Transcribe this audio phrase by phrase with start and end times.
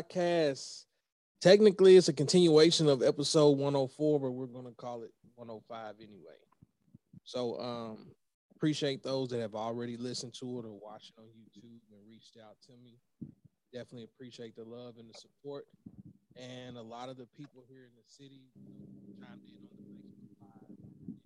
[0.00, 0.84] Podcast.
[1.40, 6.36] Technically, it's a continuation of episode 104, but we're going to call it 105 anyway.
[7.24, 8.12] So, um,
[8.54, 12.36] appreciate those that have already listened to it or watched it on YouTube and reached
[12.42, 12.98] out to me.
[13.72, 15.66] Definitely appreciate the love and the support.
[16.36, 18.42] And a lot of the people here in the city
[19.20, 19.56] chimed in
[20.40, 21.20] on the Facebook Live.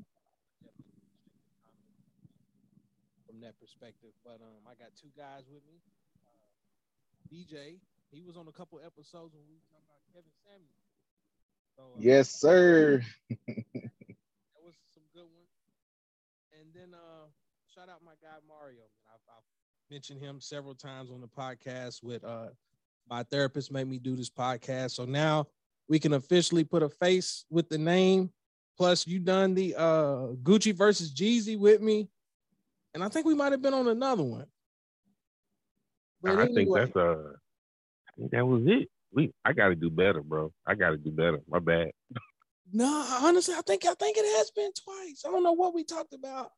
[3.26, 5.78] From that perspective, but um, I got two guys with me.
[6.22, 7.78] Uh, DJ,
[8.10, 10.78] he was on a couple episodes when we were talking about Kevin Samuel.
[11.76, 13.02] So, uh, yes, sir.
[13.46, 15.50] that was some good ones.
[16.60, 17.26] And then uh,
[17.74, 18.82] shout out my guy Mario.
[19.12, 19.44] I've, I've
[19.90, 22.48] mentioned him several times on the podcast with uh,
[23.08, 24.92] my therapist made me do this podcast.
[24.92, 25.46] So now
[25.88, 28.30] we can officially put a face with the name.
[28.76, 32.08] Plus, you done the uh, Gucci versus Jeezy with me,
[32.92, 34.46] and I think we might have been on another one.
[36.22, 37.43] But I anyway, think that's uh, I think
[38.18, 38.88] that was it.
[39.12, 40.52] We I got to do better, bro.
[40.66, 41.40] I got to do better.
[41.48, 41.90] My bad.
[42.72, 45.22] No, honestly, I think I think it has been twice.
[45.26, 46.50] I don't know what we talked about.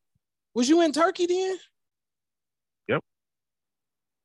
[0.53, 1.57] Was you in Turkey then?
[2.87, 3.01] Yep.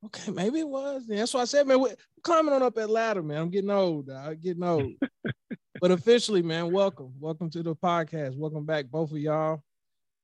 [0.07, 1.07] Okay, maybe it was.
[1.07, 3.43] That's why I said, man, we're climbing on up that ladder, man.
[3.43, 4.09] I'm getting old.
[4.11, 4.93] I'm getting old.
[5.81, 7.13] but officially, man, welcome.
[7.21, 8.37] Welcome to the podcast.
[8.37, 9.63] Welcome back, both of y'all.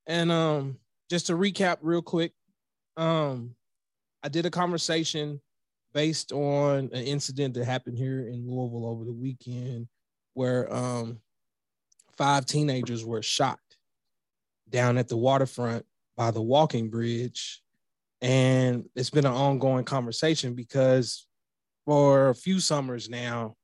[0.06, 0.78] And um,
[1.10, 2.32] just to recap real quick,
[2.96, 3.54] um,
[4.22, 5.40] I did a conversation
[5.98, 9.88] based on an incident that happened here in Louisville over the weekend
[10.34, 11.18] where um
[12.16, 13.58] five teenagers were shot
[14.70, 15.84] down at the waterfront
[16.16, 17.62] by the walking bridge.
[18.20, 21.26] And it's been an ongoing conversation because
[21.84, 23.56] for a few summers now,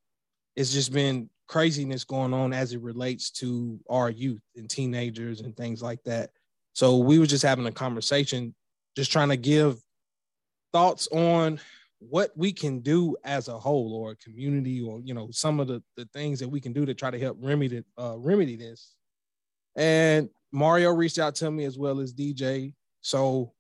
[0.57, 5.57] it's just been craziness going on as it relates to our youth and teenagers and
[5.57, 6.31] things like that.
[6.73, 8.57] So we were just having a conversation,
[8.97, 9.79] just trying to give
[10.73, 11.61] thoughts on
[12.09, 15.67] what we can do as a whole or a community or you know some of
[15.69, 18.95] the, the things that we can do to try to help remedy uh, remedy this
[19.77, 22.75] and Mario reached out to me as well as DJ.
[23.01, 23.53] So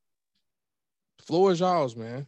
[1.22, 2.26] floor is yours, man.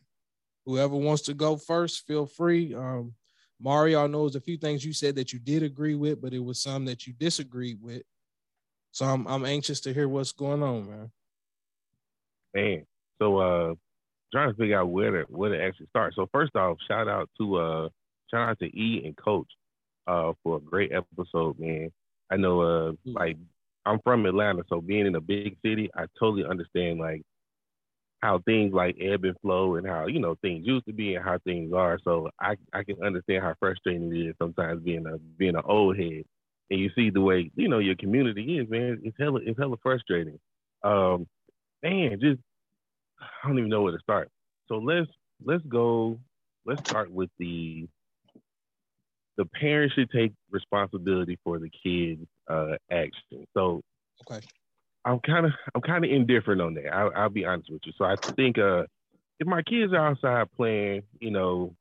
[0.65, 2.75] Whoever wants to go first, feel free.
[2.75, 3.15] Um,
[3.61, 6.61] Mario knows a few things you said that you did agree with, but it was
[6.61, 8.03] some that you disagreed with.
[8.91, 11.11] So I'm I'm anxious to hear what's going on, man.
[12.55, 12.87] Man,
[13.21, 13.75] so uh
[14.33, 16.15] trying to figure out where to where to actually start.
[16.15, 17.89] So first off, shout out to uh
[18.31, 19.49] shout out to E and Coach
[20.07, 21.91] uh for a great episode, man.
[22.31, 23.37] I know uh like
[23.85, 27.23] I'm from Atlanta, so being in a big city, I totally understand like
[28.21, 31.25] how things like ebb and flow and how you know things used to be and
[31.25, 31.99] how things are.
[32.05, 35.97] So I I can understand how frustrating it is sometimes being a being an old
[35.97, 36.25] head
[36.71, 39.01] and you see the way you know your community is, man.
[39.05, 40.39] It's hella it's hella frustrating.
[40.83, 41.27] Um,
[41.83, 42.41] man, just
[43.21, 44.31] I don't even know where to start.
[44.69, 45.09] So let's
[45.45, 46.19] let's go.
[46.65, 47.89] Let's start with the
[49.37, 53.47] the parents should take responsibility for the kids' uh, action.
[53.55, 53.83] So,
[54.31, 54.45] okay,
[55.05, 56.93] I'm kind of I'm kind of indifferent on that.
[56.93, 57.93] I'll, I'll, be honest with you.
[57.99, 58.85] So I think uh,
[59.39, 61.75] if my kids are outside playing, you know,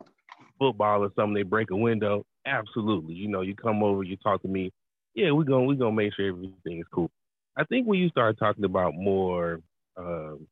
[0.59, 3.15] football or something, they break a window, absolutely.
[3.15, 4.71] You know, you come over, you talk to me.
[5.13, 7.09] Yeah, we're gonna we're gonna make sure everything is cool.
[7.57, 9.61] I think when you start talking about more
[9.95, 10.45] um,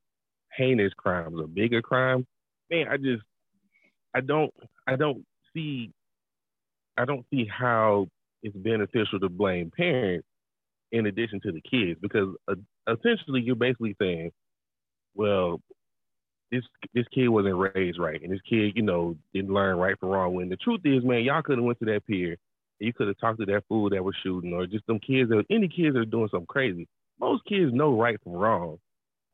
[0.56, 2.26] heinous crimes or bigger crimes,
[2.70, 3.24] man, I just
[4.14, 4.54] I don't
[4.88, 5.92] I don't see
[6.98, 8.08] I don't see how
[8.44, 10.28] it's beneficial to blame parents
[10.92, 12.56] in addition to the kids because uh,
[12.88, 14.32] essentially you're basically saying,
[15.16, 15.60] well,
[16.52, 20.10] this this kid wasn't raised right, and this kid, you know, didn't learn right from
[20.10, 20.36] wrong.
[20.36, 22.38] When the truth is, man, y'all could have went to that pier,
[22.80, 25.44] you could have talked to that fool that was shooting, or just some kids that
[25.50, 26.88] any kids that are doing something crazy.
[27.20, 28.78] Most kids know right from wrong.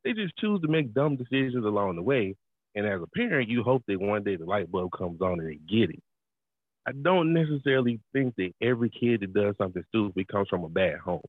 [0.04, 2.36] They just choose to make dumb decisions along the way.
[2.75, 5.50] And as a parent, you hope that one day the light bulb comes on and
[5.50, 6.01] they get it.
[6.88, 11.00] I don't necessarily think that every kid that does something stupid comes from a bad
[11.00, 11.22] home.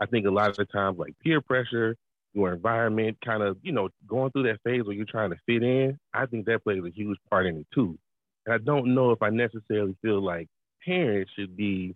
[0.00, 1.96] I think a lot of the times, like peer pressure,
[2.34, 5.62] your environment, kind of, you know, going through that phase where you're trying to fit
[5.62, 7.98] in, I think that plays a huge part in it too.
[8.44, 10.48] And I don't know if I necessarily feel like
[10.84, 11.94] parents should be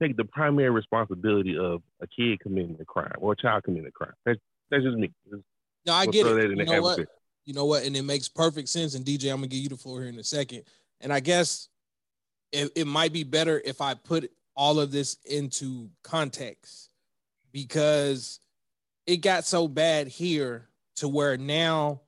[0.00, 3.92] take the primary responsibility of a kid committing a crime or a child committing a
[3.92, 4.14] crime.
[4.26, 4.40] That's
[4.72, 5.12] that's just me.
[5.86, 6.50] no, I get it.
[6.50, 6.98] You know what?
[7.44, 7.84] You know what?
[7.84, 8.94] And it makes perfect sense.
[8.94, 10.62] And DJ, I'm gonna give you the floor here in a second.
[11.00, 11.68] And I guess
[12.52, 16.90] it, it might be better if I put all of this into context
[17.52, 18.40] because
[19.06, 22.00] it got so bad here to where now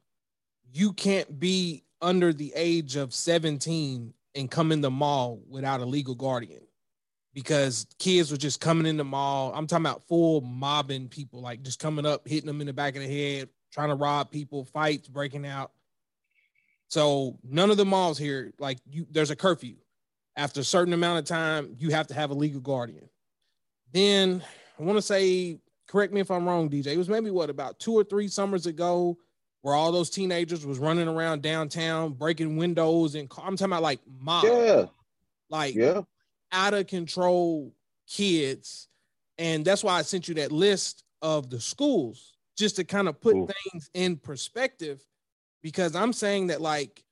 [0.72, 5.84] you can't be under the age of 17 and come in the mall without a
[5.84, 6.62] legal guardian
[7.34, 9.52] because kids were just coming in the mall.
[9.54, 12.94] I'm talking about full mobbing people, like just coming up, hitting them in the back
[12.96, 15.72] of the head, trying to rob people, fights breaking out.
[16.88, 19.74] So none of the malls here, like you, there's a curfew.
[20.36, 23.08] After a certain amount of time, you have to have a legal guardian.
[23.92, 24.42] Then
[24.78, 25.58] I want to say,
[25.88, 26.88] correct me if I'm wrong, DJ.
[26.88, 29.16] It was maybe what about two or three summers ago,
[29.62, 34.00] where all those teenagers was running around downtown, breaking windows, and I'm talking about like
[34.20, 34.86] mob, Yeah.
[35.50, 36.02] like Yeah.
[36.54, 37.74] Out of control
[38.08, 38.88] kids.
[39.36, 43.20] And that's why I sent you that list of the schools just to kind of
[43.20, 43.50] put Cool.
[43.64, 45.04] things in perspective
[45.62, 47.02] because I'm saying that like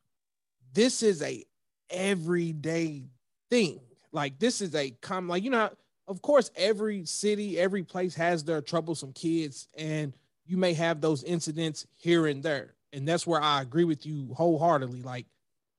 [0.73, 1.45] this is a
[1.91, 3.05] everyday
[3.51, 3.81] thing.
[4.13, 5.71] Like this is a com like you know
[6.07, 10.13] of course every city, every place has their troublesome kids and
[10.47, 12.75] you may have those incidents here and there.
[12.93, 15.27] And that's where I agree with you wholeheartedly like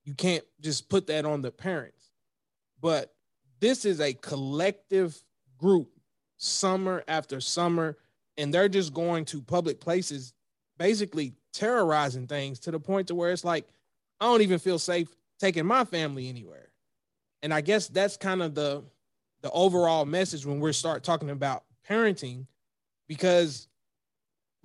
[0.03, 2.09] you can't just put that on the parents.
[2.81, 3.12] But
[3.63, 5.17] this is a collective
[5.57, 5.87] group
[6.35, 7.97] summer after summer
[8.35, 10.33] and they're just going to public places
[10.77, 13.65] basically terrorizing things to the point to where it's like
[14.19, 15.07] I don't even feel safe
[15.39, 16.73] taking my family anywhere.
[17.41, 18.83] And I guess that's kind of the
[19.43, 22.47] the overall message when we start talking about parenting
[23.07, 23.69] because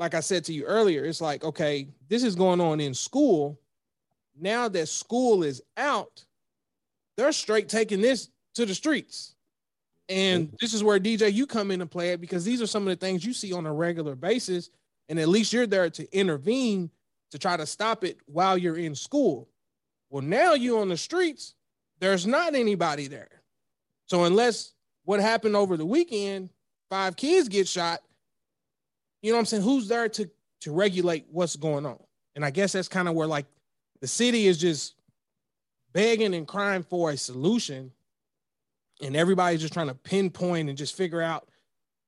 [0.00, 3.60] like I said to you earlier, it's like okay, this is going on in school.
[4.36, 6.24] Now that school is out,
[7.16, 9.36] they're straight taking this to the streets.
[10.08, 12.82] And this is where DJ you come in and play it because these are some
[12.82, 14.70] of the things you see on a regular basis
[15.08, 16.90] and at least you're there to intervene
[17.30, 19.48] to try to stop it while you're in school.
[20.10, 21.54] Well, now you on the streets,
[22.00, 23.42] there's not anybody there.
[24.06, 24.72] So unless
[25.04, 26.50] what happened over the weekend,
[26.90, 28.00] five kids get shot,
[29.22, 29.62] you know what I'm saying?
[29.62, 30.28] Who's there to
[30.62, 31.98] to regulate what's going on?
[32.34, 33.46] And I guess that's kind of where like
[34.00, 34.94] the city is just
[35.92, 37.92] begging and crying for a solution.
[39.00, 41.48] And everybody's just trying to pinpoint and just figure out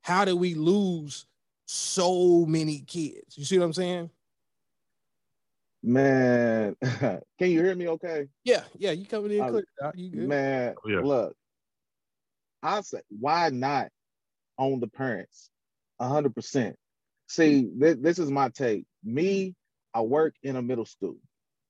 [0.02, 1.26] how do we lose
[1.66, 3.36] so many kids?
[3.36, 4.10] You see what I'm saying?
[5.82, 8.26] Man, can you hear me okay?
[8.44, 9.64] Yeah, yeah, you coming in Uh, clear.
[9.80, 9.94] Doc.
[9.96, 10.28] You good?
[10.28, 11.00] Man, Oh, yeah.
[11.00, 11.36] look,
[12.62, 13.88] I say, why not
[14.58, 15.50] own the parents?
[16.00, 16.76] Hundred percent.
[17.28, 18.84] See, th- this is my take.
[19.04, 19.54] Me,
[19.94, 21.16] I work in a middle school,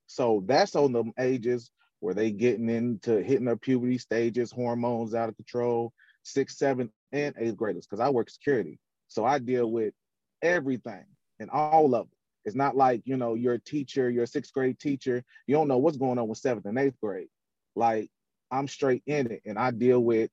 [0.07, 1.69] so that's on the ages
[2.01, 5.93] where they getting into hitting their puberty stages, hormones out of control,
[6.23, 7.87] Sixth, seventh, and eighth graders.
[7.87, 9.93] Because I work security, so I deal with
[10.41, 11.05] everything
[11.39, 12.17] and all of it.
[12.45, 15.23] It's not like you know you're a teacher, you're a sixth grade teacher.
[15.47, 17.29] You don't know what's going on with seventh and eighth grade.
[17.75, 18.09] Like
[18.51, 20.29] I'm straight in it and I deal with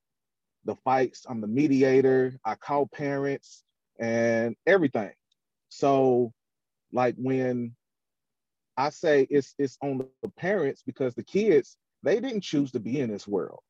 [0.65, 1.25] the fights.
[1.29, 2.39] I'm the mediator.
[2.45, 3.63] I call parents
[3.99, 5.13] and everything.
[5.69, 6.33] So
[6.93, 7.75] like when
[8.79, 13.01] I say it's it's on the parents because the kids they didn't choose to be
[13.01, 13.61] in this world.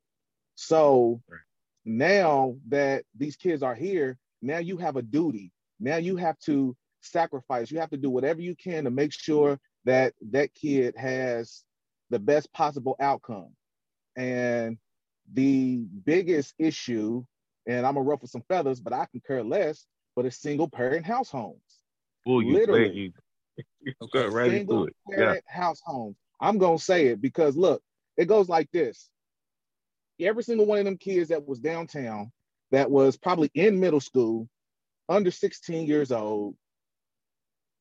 [0.55, 1.41] So Right.
[1.87, 5.51] now that these kids are here, now you have a duty.
[5.81, 7.71] Now you have to sacrifice.
[7.71, 11.65] You have to do whatever you can to make sure that that kid has
[12.11, 13.57] the best possible outcome.
[14.17, 14.77] And
[15.33, 17.25] the biggest issue,
[17.67, 19.87] and I'm gonna ruffle some feathers, but I can care less,
[20.17, 21.81] but it's single parent house homes.
[22.27, 22.91] Well, you Literally.
[22.91, 23.13] you
[24.03, 24.27] Okay.
[24.29, 24.97] right into single it.
[25.09, 25.17] Yeah.
[25.17, 26.17] parent house homes.
[26.41, 27.83] I'm gonna say it because look,
[28.17, 29.09] it goes like this.
[30.21, 32.33] Every single one of them kids that was downtown,
[32.71, 34.49] that was probably in middle school,
[35.09, 36.55] under 16 years old,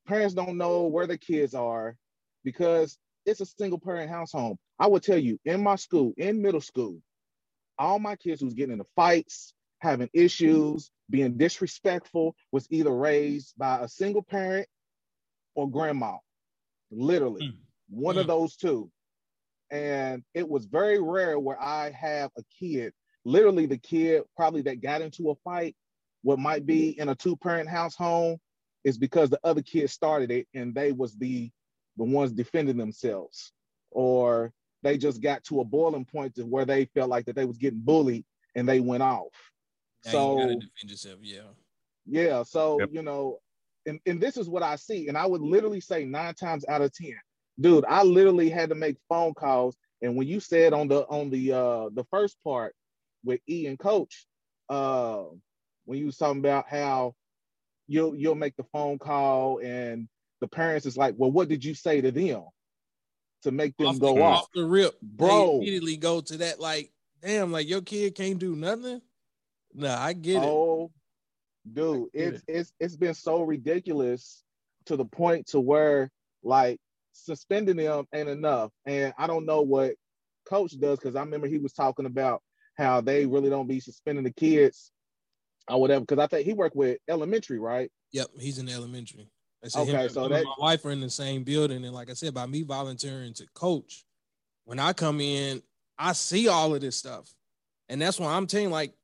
[0.06, 1.96] parents don't know where the kids are
[2.44, 4.56] because it's a single parent house home.
[4.78, 6.98] I will tell you, in my school, in middle school,
[7.78, 13.80] all my kids was getting into fights, having issues, being disrespectful, was either raised by
[13.80, 14.66] a single parent
[15.58, 16.16] or grandma.
[16.92, 17.58] Literally, Mm.
[17.90, 18.20] one Mm.
[18.20, 18.92] of those two.
[19.70, 24.80] And it was very rare where I have a kid, literally the kid probably that
[24.80, 25.76] got into a fight,
[26.22, 28.38] what might be in a two-parent house home,
[28.84, 31.50] is because the other kid started it and they was the
[31.96, 33.52] the ones defending themselves,
[33.90, 34.52] or
[34.84, 37.58] they just got to a boiling point to where they felt like that they was
[37.58, 38.24] getting bullied
[38.54, 39.34] and they went off.
[40.04, 41.18] Now so you gotta defend yourself.
[41.20, 41.50] Yeah.
[42.06, 42.90] yeah, so Yep.
[42.92, 43.40] you know,
[43.88, 46.82] and, and this is what I see, and I would literally say nine times out
[46.82, 47.14] of ten,
[47.60, 49.76] dude, I literally had to make phone calls.
[50.02, 52.74] And when you said on the on the uh the first part
[53.24, 54.26] with E and Coach,
[54.68, 55.24] uh,
[55.86, 57.14] when you was talking about how
[57.88, 60.08] you'll you'll make the phone call and
[60.40, 62.44] the parents is like, well, what did you say to them
[63.42, 65.56] to make them off go the, off, off the rip, bro?
[65.56, 66.92] Immediately go to that like,
[67.22, 69.00] damn, like your kid can't do nothing.
[69.74, 70.48] Nah, I get it.
[70.48, 70.92] Oh,
[71.72, 74.42] dude, it's it's it's been so ridiculous
[74.86, 76.10] to the point to where
[76.42, 76.80] like
[77.12, 78.70] suspending them ain't enough.
[78.86, 79.94] And I don't know what
[80.48, 82.42] coach does because I remember he was talking about
[82.76, 84.92] how they really don't be suspending the kids
[85.68, 86.00] or whatever.
[86.00, 87.90] Because I think he worked with elementary, right?
[88.12, 89.30] Yep, he's in elementary.
[89.64, 92.14] I said, okay, so that my wife are in the same building, and like I
[92.14, 94.04] said, by me volunteering to coach,
[94.64, 95.62] when I come in,
[95.98, 97.28] I see all of this stuff,
[97.88, 98.94] and that's why I'm telling like,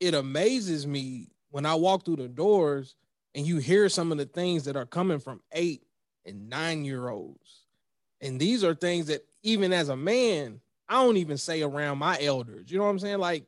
[0.00, 2.94] it amazes me when I walk through the doors
[3.34, 5.82] and you hear some of the things that are coming from eight
[6.24, 7.62] and nine year olds,
[8.20, 12.18] and these are things that even as a man, I don't even say around my
[12.20, 12.70] elders.
[12.70, 13.18] You know what I'm saying?
[13.18, 13.44] Like,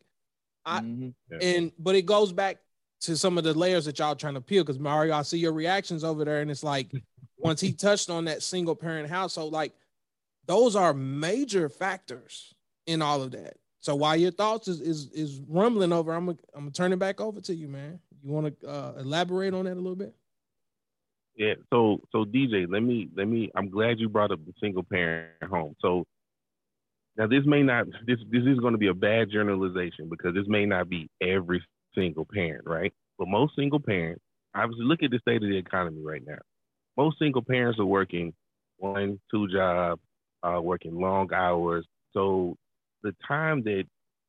[0.65, 1.09] I mm-hmm.
[1.31, 1.57] yeah.
[1.57, 2.59] and but it goes back
[3.01, 5.53] to some of the layers that y'all trying to peel because Mario, I see your
[5.53, 6.91] reactions over there, and it's like
[7.39, 9.73] once he touched on that single parent household, like
[10.47, 12.55] those are major factors
[12.87, 13.57] in all of that.
[13.81, 16.99] So while your thoughts is is, is rumbling over, I'm gonna I'm gonna turn it
[16.99, 18.01] back over to you, man.
[18.23, 20.15] You want to uh, elaborate on that a little bit?
[21.37, 21.55] Yeah.
[21.73, 23.51] So so DJ, let me let me.
[23.55, 25.77] I'm glad you brought up the single parent home.
[25.81, 26.05] So
[27.17, 30.49] now this may not this this is going to be a bad generalization because this
[30.49, 31.63] may not be every
[31.95, 32.93] single parent, right?
[33.19, 34.23] But most single parents,
[34.55, 36.39] obviously, look at the state of the economy right now.
[36.97, 38.33] Most single parents are working
[38.79, 40.01] one, two jobs,
[40.43, 41.87] uh, working long hours.
[42.13, 42.57] So
[43.03, 43.85] the time that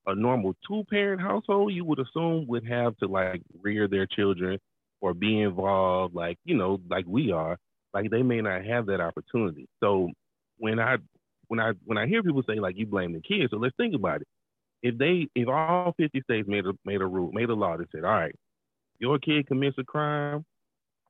[0.07, 4.59] a normal two parent household you would assume would have to like rear their children
[5.01, 7.57] or be involved, like, you know, like we are,
[7.93, 9.67] like they may not have that opportunity.
[9.81, 10.09] So
[10.57, 10.97] when I
[11.47, 13.95] when I when I hear people say like you blame the kids, so let's think
[13.95, 14.27] about it
[14.81, 17.87] if they if all 50 states made a made a rule made a law that
[17.91, 18.35] said all right
[18.99, 20.45] your kid commits a crime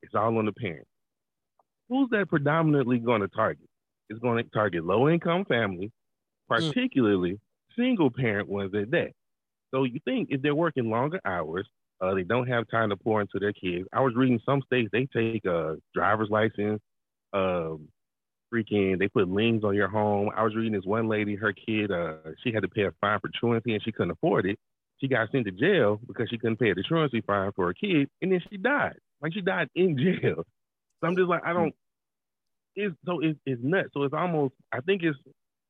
[0.01, 0.88] it's all on the parent
[1.88, 3.68] who's that predominantly going to target
[4.10, 5.92] it's going to target low income families
[6.48, 7.39] particularly mm.
[7.79, 9.12] Single parent ones at that
[9.74, 11.67] so you think if they're working longer hours
[12.01, 14.89] uh, they don't have time to pour into their kids i was reading some states
[14.91, 16.81] they take a driver's license
[17.33, 17.88] um,
[18.53, 20.29] freaking they put liens on your home.
[20.36, 23.19] I was reading this one lady, her kid, uh, she had to pay a fine
[23.19, 24.57] for truancy and she couldn't afford it.
[25.00, 28.09] She got sent to jail because she couldn't pay the truancy fine for her kid,
[28.21, 28.98] and then she died.
[29.21, 30.43] Like she died in jail.
[31.00, 31.74] So I'm just like, I don't.
[32.75, 33.89] It's so it's, it's nuts.
[33.93, 34.53] So it's almost.
[34.71, 35.17] I think it's.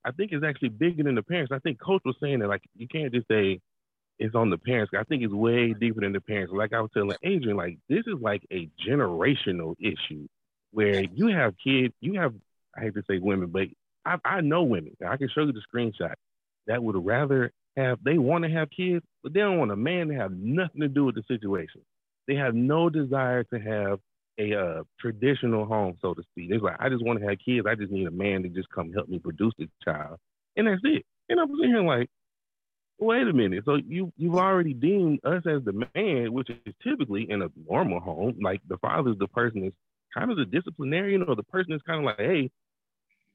[0.06, 1.52] I think it's actually bigger than the parents.
[1.52, 3.60] I think Coach was saying that like you can't just say
[4.18, 4.92] it's on the parents.
[4.98, 6.54] I think it's way deeper than the parents.
[6.54, 10.28] Like I was telling Adrian, like this is like a generational issue
[10.72, 12.34] where you have kids, you have
[12.78, 13.68] I hate to say women, but
[14.06, 14.96] I, I know women.
[15.06, 16.14] I can show you the screenshot
[16.68, 20.10] that would rather have they want to have kids, but they don't want a man
[20.10, 21.82] to have nothing to do with the situation.
[22.28, 24.00] They have no desire to have
[24.40, 26.50] a uh, traditional home, so to speak.
[26.50, 27.68] They're like, I just want to have kids.
[27.68, 30.18] I just need a man to just come help me produce the child,
[30.56, 31.06] and that's it.
[31.28, 32.10] And I'm sitting here like,
[33.00, 33.64] wait a minute.
[33.66, 38.00] So you you've already deemed us as the man, which is typically in a normal
[38.00, 39.76] home, like the father's the person that's
[40.14, 42.50] kind of the disciplinarian or the person that's kind of like, hey,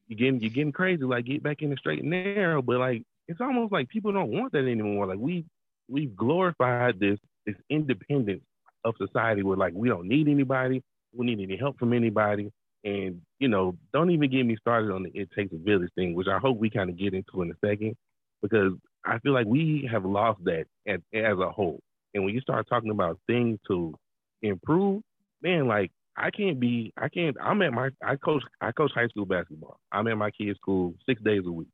[0.08, 2.62] you're getting you're getting crazy, like get back in the straight and narrow.
[2.62, 5.06] But like it's almost like people don't want that anymore.
[5.06, 5.44] Like we
[5.88, 8.42] we've glorified this this independence
[8.84, 10.82] of society where like we don't need anybody,
[11.16, 12.50] we need any help from anybody.
[12.84, 16.14] And you know, don't even get me started on the it takes a village thing,
[16.14, 17.96] which I hope we kind of get into in a second,
[18.42, 18.72] because
[19.04, 21.80] I feel like we have lost that as, as a whole.
[22.14, 23.94] And when you start talking about things to
[24.42, 25.02] improve,
[25.42, 29.08] man, like I can't be, I can't, I'm at my, I coach, I coach high
[29.08, 29.78] school basketball.
[29.90, 31.68] I'm at my kids' school six days a week,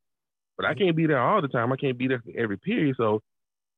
[0.57, 0.85] but I mm-hmm.
[0.85, 1.73] can't be there all the time.
[1.73, 2.97] I can't be there for every period.
[2.97, 3.21] So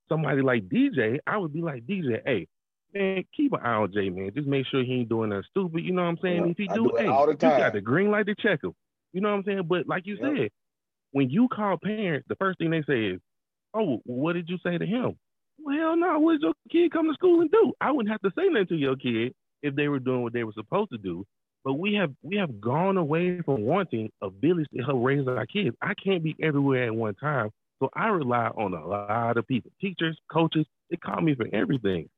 [0.09, 2.47] somebody like DJ, I would be like, DJ, hey,
[2.95, 4.31] man, keep an eye on Jay, man.
[4.35, 5.85] Just make sure he ain't doing nothing stupid.
[5.85, 6.45] You know what I'm saying?
[6.45, 7.53] Yeah, if he do, do hey, all the time.
[7.53, 8.75] you got the green light to check him.
[9.13, 9.63] You know what I'm saying?
[9.69, 10.51] But like you said,
[11.13, 13.21] when you call parents, the first thing they say is,
[13.75, 15.17] oh, what did you say to him?
[15.59, 17.73] Well, hell no, what did your kid come to school and do?
[17.81, 20.45] I wouldn't have to say nothing to your kid if they were doing what they
[20.45, 21.25] were supposed to do.
[21.65, 25.47] But we have we have gone away from wanting a village to help raise our
[25.47, 25.77] kids.
[25.81, 27.51] I can't be everywhere at one time.
[27.81, 32.09] So I rely on a lot of people, teachers, coaches, they call me for everything.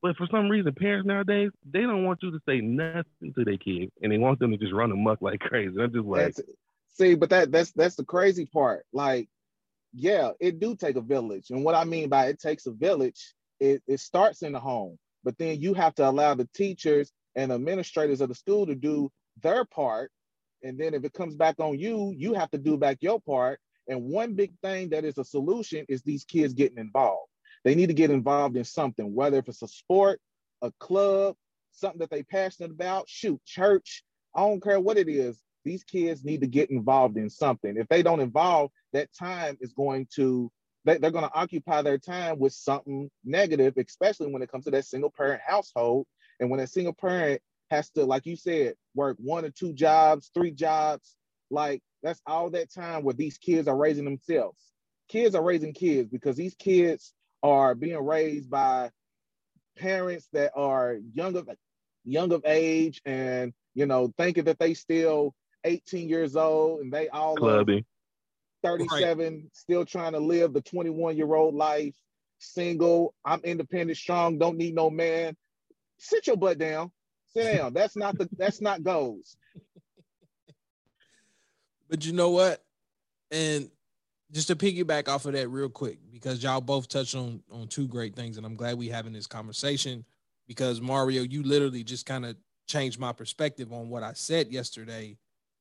[0.00, 3.56] But for some reason, parents nowadays, they don't want you to say nothing to their
[3.56, 5.74] kids and they want them to just run amok like crazy.
[5.80, 6.40] I'm just like that's,
[6.92, 8.84] see, but that that's that's the crazy part.
[8.92, 9.28] Like,
[9.92, 11.50] yeah, it do take a village.
[11.50, 14.98] And what I mean by it takes a village, it, it starts in the home
[15.24, 19.10] but then you have to allow the teachers and administrators of the school to do
[19.42, 20.10] their part.
[20.62, 23.60] And then if it comes back on you, you have to do back your part.
[23.86, 27.27] And one big thing that is a solution is these kids getting involved.
[27.64, 30.20] They need to get involved in something, whether if it's a sport,
[30.62, 31.36] a club,
[31.72, 34.04] something that they passionate about, shoot, church.
[34.34, 35.40] I don't care what it is.
[35.64, 37.76] These kids need to get involved in something.
[37.76, 40.50] If they don't involve, that time is going to
[40.84, 44.70] they, they're going to occupy their time with something negative, especially when it comes to
[44.70, 46.06] that single parent household.
[46.40, 50.30] And when a single parent has to, like you said, work one or two jobs,
[50.32, 51.16] three jobs,
[51.50, 54.62] like that's all that time where these kids are raising themselves.
[55.08, 57.12] Kids are raising kids because these kids
[57.42, 58.90] are being raised by
[59.76, 61.42] parents that are younger,
[62.04, 67.08] young of age and you know thinking that they still 18 years old and they
[67.08, 67.84] all Clubbing.
[68.64, 71.94] 37 still trying to live the 21 year old life
[72.38, 75.36] single i'm independent strong don't need no man
[75.98, 76.90] sit your butt down
[77.34, 79.36] sit down that's not the that's not goals
[81.88, 82.62] But you know what?
[83.30, 83.70] And
[84.30, 87.88] just to piggyback off of that real quick, because y'all both touched on on two
[87.88, 90.04] great things, and I'm glad we having this conversation
[90.46, 95.16] because Mario, you literally just kind of changed my perspective on what I said yesterday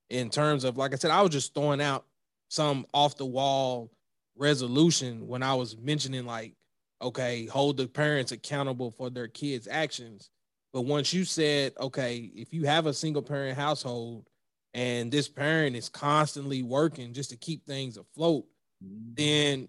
[0.09, 2.05] in terms of like I said, I was just throwing out
[2.49, 3.91] some off the wall
[4.37, 6.53] resolution when I was mentioning like,
[7.01, 10.29] okay, hold the parents accountable for their kids' actions.
[10.73, 14.27] But once you said, okay, if you have a single parent household
[14.73, 18.45] and this parent is constantly working just to keep things afloat,
[18.81, 19.67] then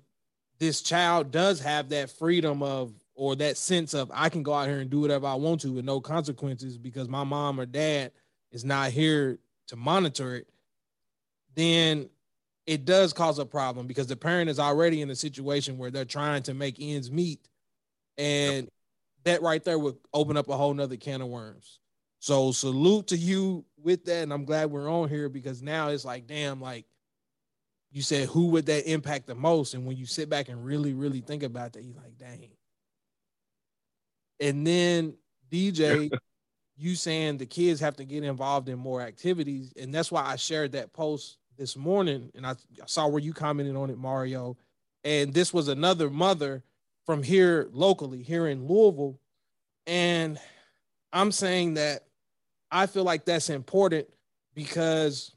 [0.59, 4.69] this child does have that freedom of or that sense of I can go out
[4.69, 8.13] here and do whatever I want to with no consequences because my mom or dad
[8.53, 9.39] is not here
[9.69, 10.49] to monitor it,
[11.55, 12.09] then
[12.67, 16.05] it does cause a problem because the parent is already in a situation where they're
[16.05, 17.49] trying to make ends meet.
[18.17, 18.69] And
[19.25, 21.81] that right there would open up a whole nother can of worms.
[22.21, 24.23] So salute to you with that.
[24.23, 26.85] And I'm glad we're on here because now it's like, damn, like
[27.91, 29.75] you said, who would that impact the most?
[29.75, 32.51] And when you sit back and really, really think about that, you're like, dang.
[34.41, 35.15] And then
[35.51, 36.11] DJ,
[36.77, 39.73] you saying the kids have to get involved in more activities.
[39.81, 42.31] And that's why I shared that post this morning.
[42.35, 44.57] And I, I saw where you commented on it, Mario.
[45.03, 46.63] And this was another mother
[47.07, 49.19] from here locally, here in Louisville.
[49.87, 50.39] And
[51.13, 52.05] I'm saying that
[52.71, 54.07] I feel like that's important
[54.55, 55.35] because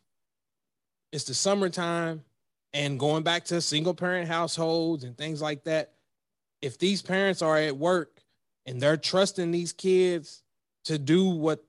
[1.13, 2.23] it's the summertime
[2.73, 5.93] and going back to single parent households and things like that.
[6.61, 8.21] If these parents are at work
[8.65, 10.43] and they're trusting these kids
[10.85, 11.63] to do what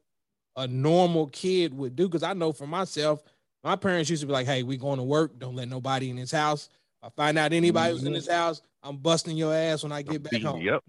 [0.56, 3.22] a normal kid would do, because I know for myself,
[3.64, 5.38] my parents used to be like, hey, we going to work.
[5.38, 6.68] Don't let nobody in this house.
[7.02, 10.02] If I find out anybody was in this house, I'm busting your ass when I
[10.02, 10.60] get back home.
[10.60, 10.84] Yep.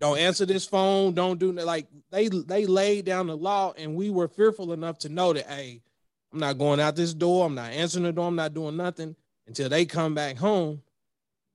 [0.00, 1.14] Don't answer this phone.
[1.14, 1.52] Don't do.
[1.52, 5.46] Like they they laid down the law, and we were fearful enough to know that,
[5.46, 5.80] hey,
[6.30, 7.46] I'm not going out this door.
[7.46, 8.28] I'm not answering the door.
[8.28, 9.16] I'm not doing nothing
[9.48, 10.82] until they come back home.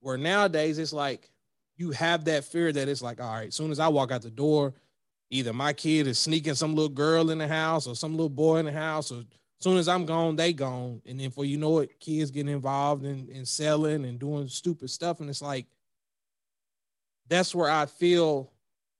[0.00, 1.30] Where nowadays it's like
[1.76, 4.20] you have that fear that it's like, all right, as soon as I walk out
[4.20, 4.74] the door,
[5.30, 8.58] either my kid is sneaking some little girl in the house or some little boy
[8.58, 9.24] in the house, or as
[9.60, 11.00] soon as I'm gone, they gone.
[11.06, 14.90] And then for you know it, kids getting involved in, in selling and doing stupid
[14.90, 15.20] stuff.
[15.20, 15.66] And it's like,
[17.28, 18.52] that's where I feel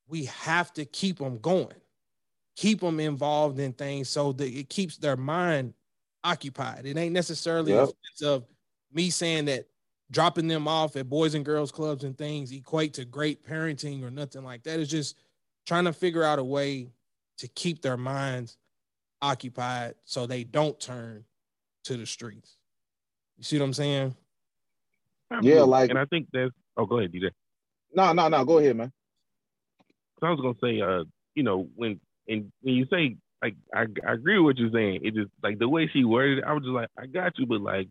[0.07, 1.75] we have to keep them going,
[2.55, 5.73] keep them involved in things so that it keeps their mind
[6.23, 6.85] occupied.
[6.85, 7.83] It ain't necessarily Yep.
[7.83, 8.43] a sense of
[8.95, 9.67] me saying that
[10.09, 14.09] dropping them off at boys and girls clubs and things equate to great parenting or
[14.09, 14.79] nothing like that.
[14.79, 15.17] It's just
[15.65, 16.89] trying to figure out a way
[17.39, 18.57] to keep their minds
[19.21, 21.25] occupied so they don't turn
[21.83, 22.55] to the streets.
[23.37, 24.15] You see what I'm saying?
[25.41, 26.51] Yeah, like- and I think that's.
[26.77, 27.31] Oh, go ahead, DJ.
[27.93, 28.91] no no no go ahead man
[30.19, 33.85] So I was gonna say, uh, you know, when and when you say like I,
[34.05, 36.53] I agree with what you're saying, it just like the way she worded it, I
[36.53, 37.89] was just like, I got you, but like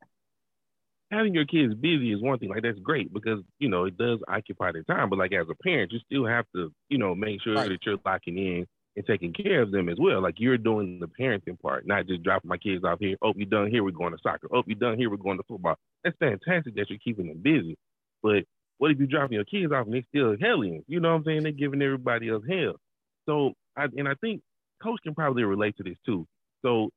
[1.11, 2.49] having your kids busy is one thing.
[2.49, 5.55] Like that's great because you know it does occupy their time, but like as a
[5.63, 7.69] parent, you still have to, you know, make sure Right.
[7.69, 10.21] that you're locking in and taking care of them as well.
[10.23, 13.17] Like you're doing the parenting part, not just dropping my kids off here.
[13.23, 14.49] Oh, you done here, we're going to soccer.
[14.53, 15.77] Oh, you done here, we're going to football.
[16.05, 17.77] That's fantastic that you're keeping them busy.
[18.23, 18.45] But
[18.79, 20.85] what if you're dropping your kids off and they still hellions?
[20.87, 21.43] You know what I'm saying?
[21.43, 22.77] They're giving everybody else hell.
[23.27, 24.43] So I and I think
[24.83, 26.27] coach can probably relate to this too.
[26.63, 26.91] So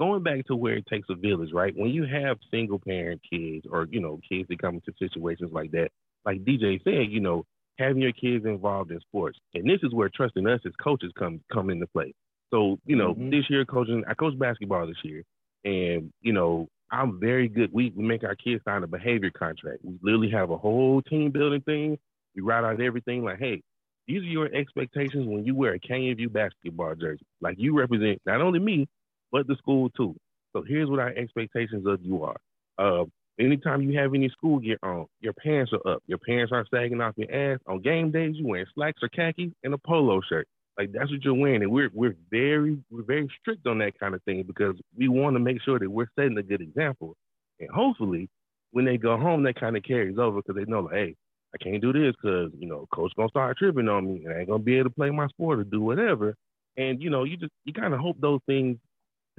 [0.00, 1.76] going back to where it takes a village, right?
[1.76, 5.70] When you have single parent kids or, you know, kids that come into situations like
[5.72, 5.90] that,
[6.24, 7.44] like DJ said, you know,
[7.78, 9.38] having your kids involved in sports.
[9.54, 12.14] And this is where trusting us as coaches come come into play.
[12.50, 13.30] So, you know, Mhm.
[13.30, 15.22] this year coaching I coach basketball this year.
[15.64, 17.70] And, you know, I'm very good.
[17.72, 19.84] We, we make our kids sign a behavior contract.
[19.84, 21.98] We literally have a whole team building thing.
[22.34, 23.62] We write out everything like, hey,
[24.08, 27.26] these are your expectations when you wear a Canyon View basketball jersey.
[27.40, 28.88] Like you represent not only me,
[29.32, 30.16] but the school too.
[30.52, 32.36] So here's what our expectations of you are.
[32.78, 33.04] Uh,
[33.38, 36.02] anytime you have any school gear on, your pants are up.
[36.06, 37.60] Your pants aren't sagging off your ass.
[37.66, 40.46] On game days, you wearing slacks or khakis and a polo shirt.
[40.78, 44.14] Like that's what you're wearing, and we're we're very we're very strict on that kind
[44.14, 47.16] of thing because we want to make sure that we're setting a good example.
[47.58, 48.28] And hopefully,
[48.70, 51.16] when they go home, that kind of carries over because they know, like, hey,
[51.54, 54.38] I can't do this because you know coach gonna start tripping on me, and I
[54.38, 56.34] ain't gonna be able to play my sport or do whatever.
[56.76, 58.78] And you know, you just you kind of hope those things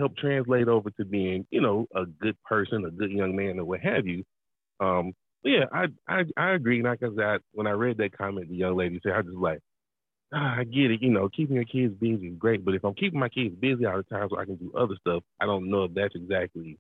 [0.02, 3.66] help translate over to being, you know, a good person, a good young man, or
[3.66, 4.24] what have you.
[4.80, 6.84] Um, yeah, I I I agree.
[6.84, 9.60] Like I said, when I read that comment, the young lady said, I just like,
[10.34, 11.02] ah, I get it.
[11.02, 13.86] You know, keeping your kids busy is great, but if I'm keeping my kids busy
[13.86, 16.78] all the time so I can do other stuff, I don't know if that's exactly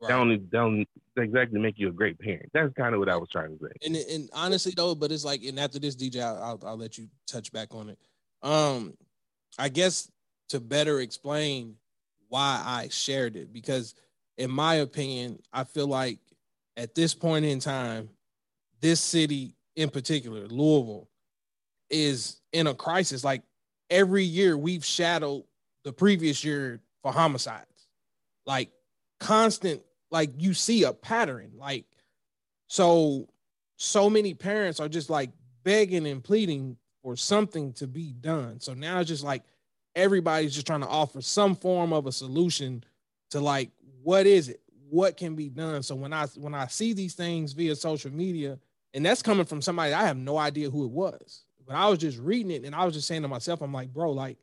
[0.00, 0.08] right.
[0.08, 2.50] that don't, don't exactly make you a great parent.
[2.52, 3.86] That's kind of what I was trying to say.
[3.86, 6.98] And and honestly though, but it's like, and after this, DJ, I'll, I'll, I'll let
[6.98, 7.98] you touch back on it.
[8.42, 8.94] Um,
[9.58, 10.10] I guess
[10.50, 11.76] to better explain
[12.28, 13.94] why I shared it, because
[14.36, 16.18] in my opinion, I feel like
[16.76, 18.08] at this point in time,
[18.80, 21.08] this city in particular, Louisville,
[21.90, 23.24] is in a crisis.
[23.24, 23.42] Like
[23.90, 25.44] every year we've shadowed
[25.84, 27.88] the previous year for homicides.
[28.46, 28.70] Like
[29.20, 31.52] constant, like you see a pattern.
[31.56, 31.86] Like
[32.66, 33.28] so
[33.76, 35.30] so many parents are just like
[35.62, 38.60] begging and pleading for something to be done.
[38.60, 39.44] So now it's just like
[39.98, 42.84] everybody's just trying to offer some form of a solution
[43.30, 43.70] to like
[44.02, 44.62] what is it?
[44.88, 45.82] What can be done?
[45.82, 48.58] So when I when I see these things via social media,
[48.94, 51.44] and that's coming from somebody I have no idea who it was.
[51.66, 53.92] But I was just reading it and I was just saying to myself, I'm like,
[53.92, 54.38] bro, like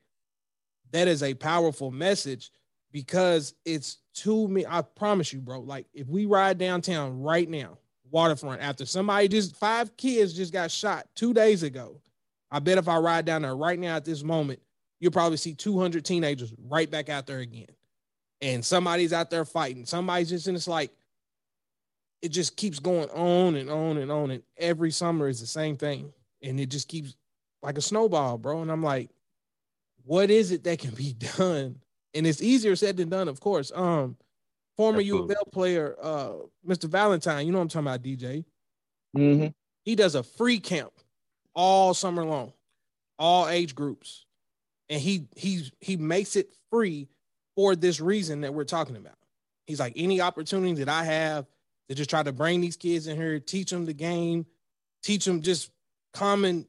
[0.92, 2.52] that is a powerful message
[2.92, 4.66] because it's to me.
[4.68, 5.62] I promise you, bro.
[5.62, 7.80] Like if we ride downtown right now,
[8.12, 12.00] waterfront, after somebody just five kids just got shot two days ago,
[12.52, 14.60] I bet if I ride down there right now at this moment,
[15.00, 17.68] you'll probably see 200 teenagers right back out there again.
[18.42, 19.86] And somebody's out there fighting.
[19.86, 20.92] Somebody's just in it's like
[22.22, 24.32] it just keeps going on and on and on.
[24.32, 27.16] And every summer is the same thing and it just keeps
[27.62, 28.62] like a snowball, bro.
[28.62, 29.10] And I'm like,
[30.04, 31.80] what is it that can be done?
[32.14, 33.72] And it's easier said than done, of course.
[33.76, 34.16] Um,
[34.78, 36.34] former U of L player, uh,
[36.68, 36.86] Mr.
[36.86, 38.46] Valentine, you know I'm talking about, DJ.
[39.18, 39.48] Mm-hmm.
[39.84, 40.92] He does a free camp
[41.54, 42.54] all summer long,
[43.20, 44.25] all age groups,
[44.90, 47.08] and he he he makes it free
[47.56, 49.18] for this reason that we're talking about.
[49.66, 51.46] He's like any opportunity that I have
[51.90, 54.46] to just try to bring these kids in here, teach them the game,
[55.04, 55.72] teach them just
[56.14, 56.66] common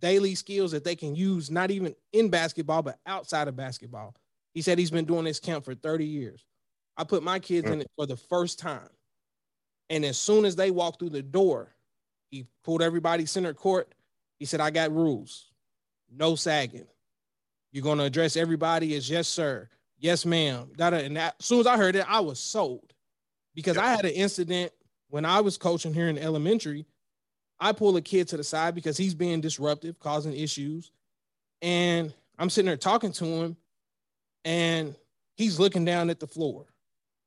[0.00, 4.14] daily skills that they can use, not even in basketball, but outside of basketball.
[4.52, 6.44] He said he's been doing this camp for 30 years.
[6.96, 8.88] I put my kids in it for the first time.
[9.90, 11.74] And as soon as they walked through the door,
[12.30, 13.94] he pulled everybody center court.
[14.38, 15.50] He said, I got rules.
[16.10, 16.86] No sagging.
[17.74, 19.68] You're going to address everybody as yes, sir.
[19.98, 20.70] Yes, ma'am.
[20.78, 22.94] And that, as soon as I heard it, I was sold
[23.54, 24.72] because I had an incident
[25.10, 26.86] when I was coaching here in elementary
[27.60, 30.90] I pull a kid to the side because he's being disruptive, causing issues.
[31.62, 33.56] And I'm sitting there talking to him
[34.44, 34.94] and
[35.36, 36.66] he's looking down at the floor.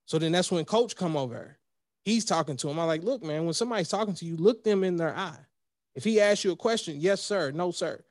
[0.05, 1.57] So then that's when coach come over.
[2.03, 2.79] He's talking to him.
[2.79, 5.39] I'm like, look, man, when somebody's talking to you, look them in their eye.
[5.95, 8.03] If he asks you a question, yes, sir, no, sir,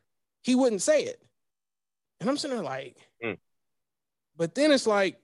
[0.42, 1.22] he wouldn't say it.
[2.20, 3.37] And I'm sitting there like, mm.
[4.37, 5.18] but then it's like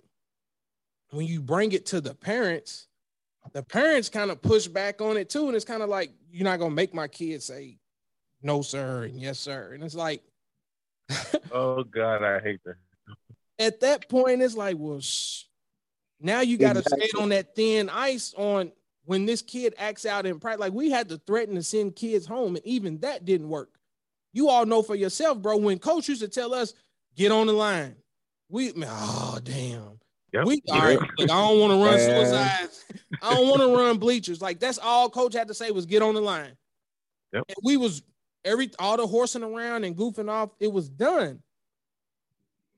[1.10, 2.86] when you bring it to the parents,
[3.52, 5.46] the parents kind of push back on it too.
[5.46, 7.78] And it's kind of like, you're not gonna make my kids say
[8.42, 9.72] no, sir, and yes, sir.
[9.74, 10.22] And it's like,
[11.52, 12.76] oh God, I hate that.
[13.58, 15.44] At that point, it's like, well, shh.
[16.20, 17.08] now you got to exactly.
[17.08, 18.72] skate on that thin ice on
[19.04, 20.58] when this kid acts out in pride.
[20.58, 23.78] Like we had to threaten to send kids home, and even that didn't work.
[24.32, 25.56] You all know for yourself, bro.
[25.56, 26.74] When coach used to tell us,
[27.16, 27.96] get on the line,
[28.48, 29.98] we, oh damn,
[30.32, 30.46] Yep.
[30.46, 30.98] We all right.
[30.98, 32.84] Look, I don't want to run suicides.
[33.20, 34.40] I don't want to run bleachers.
[34.40, 36.56] Like that's all coach had to say was get on the line.
[37.32, 37.44] Yep.
[37.48, 38.02] And we was
[38.44, 40.50] every all the horsing around and goofing off.
[40.58, 41.42] It was done.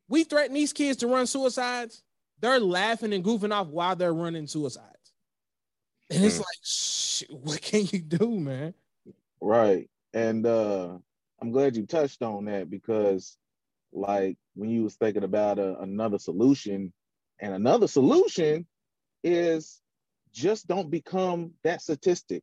[0.08, 2.02] We threaten these kids to run suicides.
[2.40, 4.88] They're laughing and goofing off while they're running suicides.
[6.10, 7.30] And it's mm.
[7.30, 8.74] like, what can you do, man?
[9.40, 9.88] Right.
[10.12, 10.98] And uh
[11.40, 13.36] I'm glad you touched on that because
[13.92, 16.92] like when you was thinking about a, another solution
[17.40, 18.66] and another solution
[19.22, 19.80] is
[20.32, 22.42] just don't become that statistic.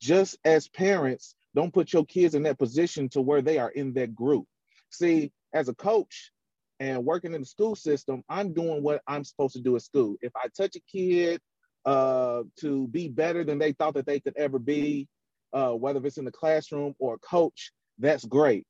[0.00, 3.92] Just as parents, don't put your kids in that position to where they are in
[3.94, 4.46] that group.
[4.90, 6.30] See, as a coach
[6.78, 10.16] and working in the school system, I'm doing what I'm supposed to do at school.
[10.22, 11.40] If I touch a kid
[11.84, 15.08] uh, to be better than they thought that they could ever be,
[15.52, 18.64] uh, whether it's in the classroom or coach, that's great.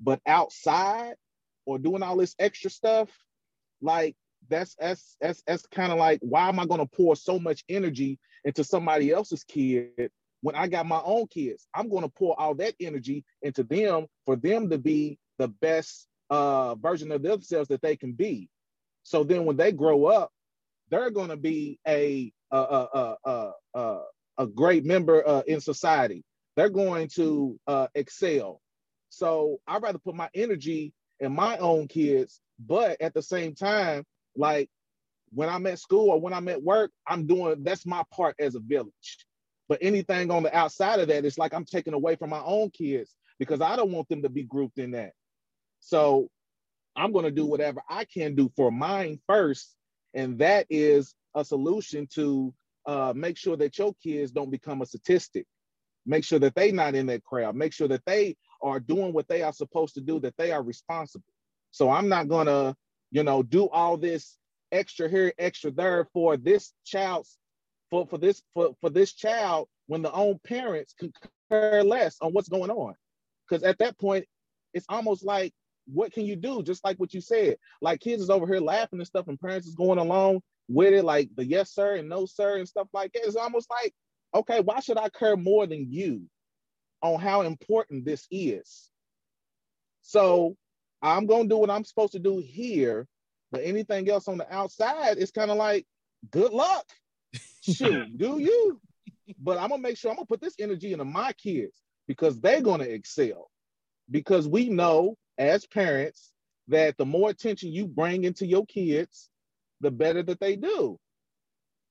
[0.00, 1.14] But outside
[1.66, 3.08] or doing all this extra stuff,
[3.82, 4.16] like
[4.48, 8.18] that's that's that's that's kind of like why am I to pour so much energy
[8.44, 11.66] into somebody else's kid when I got my own kids?
[11.74, 16.74] I'm to pour all that energy into them for them to be the best uh,
[16.76, 18.48] version of themselves that they can be.
[19.02, 20.30] So then when they grow up,
[20.90, 24.00] they're to be a a a a, a,
[24.38, 26.24] a great member uh, in society.
[26.56, 28.60] They're going to uh, excel.
[29.10, 34.04] So I'd rather put my energy in my own kids, but at the same time,
[34.34, 34.70] like
[35.32, 38.54] when I'm at school or when I'm at work, I'm doing that's my part as
[38.54, 39.26] a village.
[39.68, 42.70] But anything on the outside of that, it's like I'm taking away from my own
[42.70, 45.12] kids because I don't want them to be grouped in that.
[45.80, 46.28] So
[46.96, 49.76] I'm going to do whatever I can do for mine first.
[50.14, 52.52] And that is a solution to
[52.86, 55.46] uh, make sure that your kids don't become a statistic.
[56.04, 57.54] Make sure that they not in that crowd.
[57.54, 60.62] Make sure that they are doing what they are supposed to do, that they are
[60.62, 61.24] responsible.
[61.70, 62.74] So I'm not to,
[63.10, 64.36] you know, do all this
[64.72, 67.38] extra here, extra there for this child's
[67.90, 71.12] for, for this for, for this child when the own parents can
[71.50, 72.94] care less on what's going on.
[73.48, 74.24] Because at that point,
[74.72, 75.52] it's almost like,
[75.86, 76.62] what can you do?
[76.62, 77.56] Just like what you said.
[77.82, 81.04] Like kids is over here laughing and stuff, and parents is going along with it,
[81.04, 83.26] like the yes, sir, and no, sir, and stuff like that.
[83.26, 83.92] It's almost like,
[84.34, 86.22] okay, why should I care more than you
[87.02, 88.90] on how important this is?
[90.02, 90.56] So
[91.02, 93.06] I'm gonna do what I'm supposed to do here,
[93.52, 95.86] but anything else on the outside is kind of like,
[96.30, 96.86] good luck.
[97.62, 98.80] Shoot, do you?
[99.38, 101.72] But I'm gonna make sure I'm gonna put this energy into my kids
[102.06, 103.50] because they're gonna excel.
[104.10, 106.32] Because we know as parents
[106.68, 109.30] that the more attention you bring into your kids,
[109.80, 110.98] the better that they do.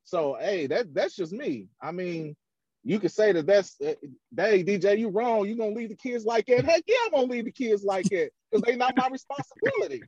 [0.04, 1.68] So hey, that that's just me.
[1.82, 2.36] I mean,
[2.84, 3.94] you could say that that's uh,
[4.36, 5.48] hey DJ, you wrong.
[5.48, 6.66] You gonna leave the kids like that?
[6.66, 10.04] Heck yeah, I'm gonna leave the kids like that because they not my responsibility.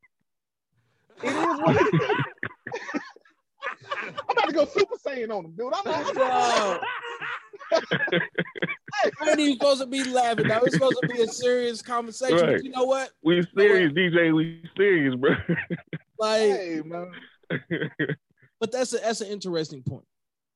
[1.23, 2.11] It is what it is.
[4.01, 5.73] I'm about to go Super Saiyan on them, dude.
[5.73, 6.81] I'm not.
[7.73, 10.47] I ain't even supposed to be laughing.
[10.47, 12.37] Now it's supposed to be a serious conversation.
[12.37, 12.55] Right.
[12.57, 13.11] But you know what?
[13.21, 14.35] We serious, you know DJ.
[14.35, 15.35] We serious, bro.
[16.19, 17.11] Like, hey, man.
[18.59, 20.05] but that's a that's an interesting point.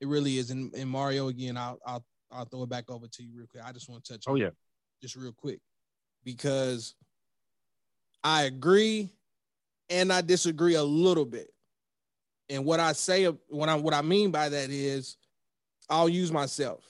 [0.02, 0.52] It really is.
[0.52, 3.64] And, and Mario, again, I'll I'll I'll throw it back over to you real quick.
[3.66, 4.26] I just want to touch.
[4.28, 4.50] Oh yeah.
[5.02, 5.60] Just real quick,
[6.24, 6.96] because
[8.24, 9.10] I agree
[9.90, 11.50] and I disagree a little bit.
[12.50, 15.18] And what I say, what I what I mean by that is,
[15.90, 16.84] I'll use myself.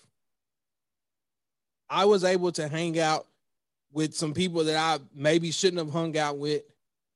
[1.89, 3.27] I was able to hang out
[3.91, 6.63] with some people that I maybe shouldn't have hung out with,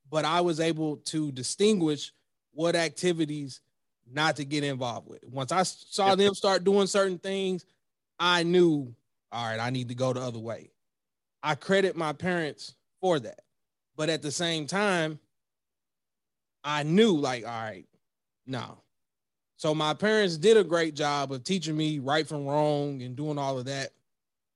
[0.10, 2.14] but I was able to distinguish
[2.54, 3.62] what activities
[4.12, 5.24] not to get involved with.
[5.28, 7.66] Once I saw them start doing certain things,
[8.20, 8.94] I knew,
[9.32, 10.72] all right, I need to go the other way.
[11.42, 13.42] I credit my parents for that.
[13.96, 15.20] But at the same time,
[16.64, 17.86] I knew, like, all right,
[18.46, 18.80] no.
[19.58, 23.38] So my parents did a great job of teaching me right from wrong and doing
[23.38, 23.90] all of that.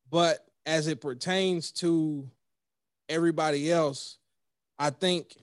[0.09, 2.29] But as it pertains to
[3.09, 4.17] everybody else,
[4.79, 5.35] I think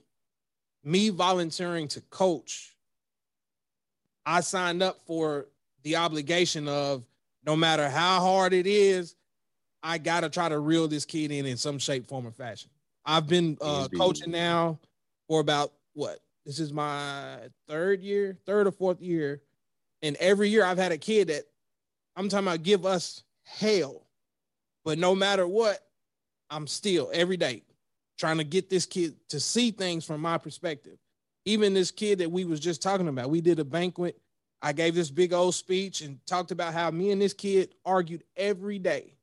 [0.83, 2.70] me volunteering to coach,
[4.25, 5.47] I signed up for
[5.83, 7.03] the obligation of
[7.45, 9.15] no matter how hard it is,
[9.83, 12.69] I got to try to reel this kid in in some shape, form, or fashion.
[13.05, 14.79] I've been uh, coaching now
[15.27, 19.41] for about what this is my third year, third or fourth year.
[20.03, 21.43] And every year I've had a kid that
[22.15, 24.05] I'm talking about give us hell.
[24.83, 25.79] But no matter what,
[26.49, 27.63] I'm still every day
[28.17, 30.97] trying to get this kid to see things from my perspective.
[31.45, 34.19] Even this kid that we was just talking about, we did a banquet.
[34.61, 38.23] I gave this big old speech and talked about how me and this kid argued
[38.37, 39.15] every day.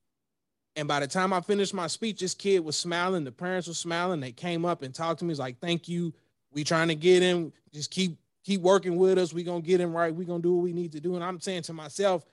[0.75, 3.25] And by the time I finished my speech, this kid was smiling.
[3.25, 4.21] The parents were smiling.
[4.21, 5.31] They came up and talked to me.
[5.31, 6.13] He's like, thank you
[6.53, 7.53] we trying to get him.
[7.73, 9.33] Just keep keep working with us.
[9.33, 10.15] We gonna get him right.
[10.15, 11.15] We gonna do what we need to do.
[11.15, 12.25] And I'm saying to myself,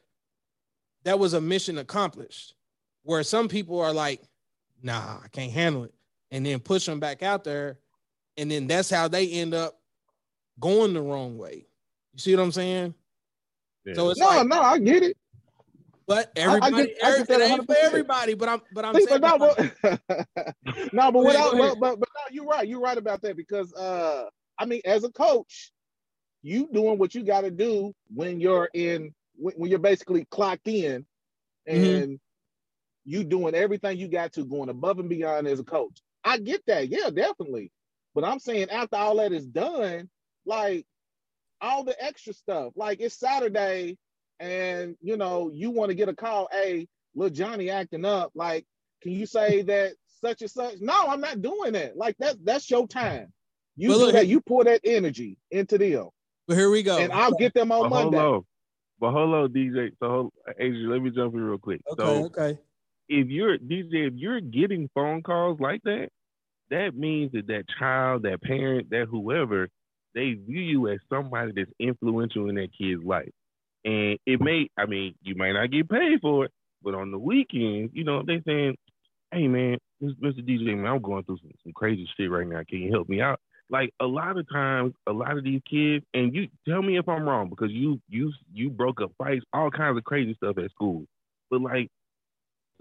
[1.04, 2.54] that was a mission accomplished.
[3.04, 4.22] Where some people are like,
[4.82, 5.94] nah, I can't handle it,
[6.32, 7.78] and then push them back out there,
[8.38, 9.80] and then that's how they end up
[10.60, 11.68] going the wrong way.
[12.14, 12.94] You see what I'm saying?
[13.86, 13.94] Yeah.
[13.94, 15.18] So it's no, like, no, I get it.
[16.08, 18.36] But everybody, I, I get, I get ain't for everybody.
[18.36, 19.42] But I'm, but I'm See, saying, but
[19.84, 22.68] no, but, no, but without, but, but, but no, you're right.
[22.68, 24.26] You're right about that because, uh,
[24.60, 25.72] I mean, as a coach,
[26.44, 30.68] you doing what you got to do when you're in, when, when, you're basically clocked
[30.68, 31.06] in,
[31.68, 31.76] mm-hmm.
[31.76, 32.16] and mm-hmm.
[33.06, 36.02] you doing everything you got to, going above and beyond as a coach.
[36.24, 37.72] I get that, yeah, definitely.
[38.16, 40.10] But I'm saying after all that is done,
[40.46, 40.88] like
[41.62, 43.98] all the extra stuff, like it's Saturday
[44.40, 48.66] and you know you want to get a call, hey, little Johnny acting up, like,
[49.04, 50.76] can you say that such and such?
[50.80, 51.98] No, I'm not doing that.
[51.98, 53.34] Like that, that's your time.
[53.76, 54.28] You do that.
[54.28, 56.08] You pour that energy into them.
[56.48, 58.18] But here we go, and I'll get them on but Monday.
[58.18, 58.46] Hold on.
[58.98, 59.92] But hold on, DJ.
[60.00, 61.82] So, hold, Adrian, let me jump in real quick.
[61.92, 62.58] Okay, so, okay.
[63.10, 66.10] If you're DJ, if you're getting phone calls like that,
[66.72, 69.70] that means that that child, that parent, that whoever,
[70.14, 73.32] they view you as somebody that's influential in that kid's life.
[73.84, 76.52] And it may, I mean, you might not get paid for it,
[76.84, 78.76] but on the weekends, you know, they saying,
[79.32, 80.40] hey man, Mr.
[80.40, 82.62] DJ, man, I'm going through some, some crazy shit right now.
[82.68, 83.40] Can you help me out?
[83.70, 87.10] Like a lot of times, a lot of these kids, and you tell me if
[87.10, 90.70] I'm wrong because you you you broke up fights, all kinds of crazy stuff at
[90.70, 91.06] school.
[91.50, 91.90] But like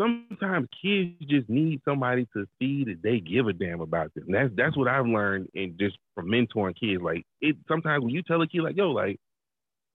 [0.01, 4.27] sometimes kids just need somebody to see that they give a damn about them.
[4.29, 7.03] That's that's what I've learned and just from mentoring kids.
[7.03, 9.19] Like it sometimes when you tell a kid like, yo, like,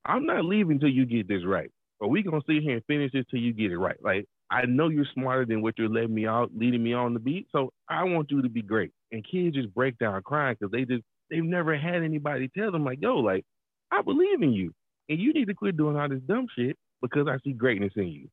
[0.05, 1.71] I'm not leaving till you get this right.
[1.99, 3.97] Or we gonna sit here and finish this till you get it right.
[4.01, 7.19] Like I know you're smarter than what you're letting me out, leading me on the
[7.19, 7.47] beat.
[7.51, 8.91] So I want you to be great.
[9.12, 12.85] And kids just break down crying because they just they've never had anybody tell them
[12.85, 13.45] like, yo, like,
[13.91, 14.73] I believe in you.
[15.09, 18.07] And you need to quit doing all this dumb shit because I see greatness in
[18.07, 18.29] you.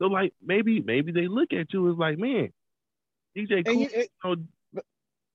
[0.00, 2.50] So like maybe maybe they look at you as like, man,
[3.36, 3.74] DJ cool.
[3.74, 4.82] You, it, you know,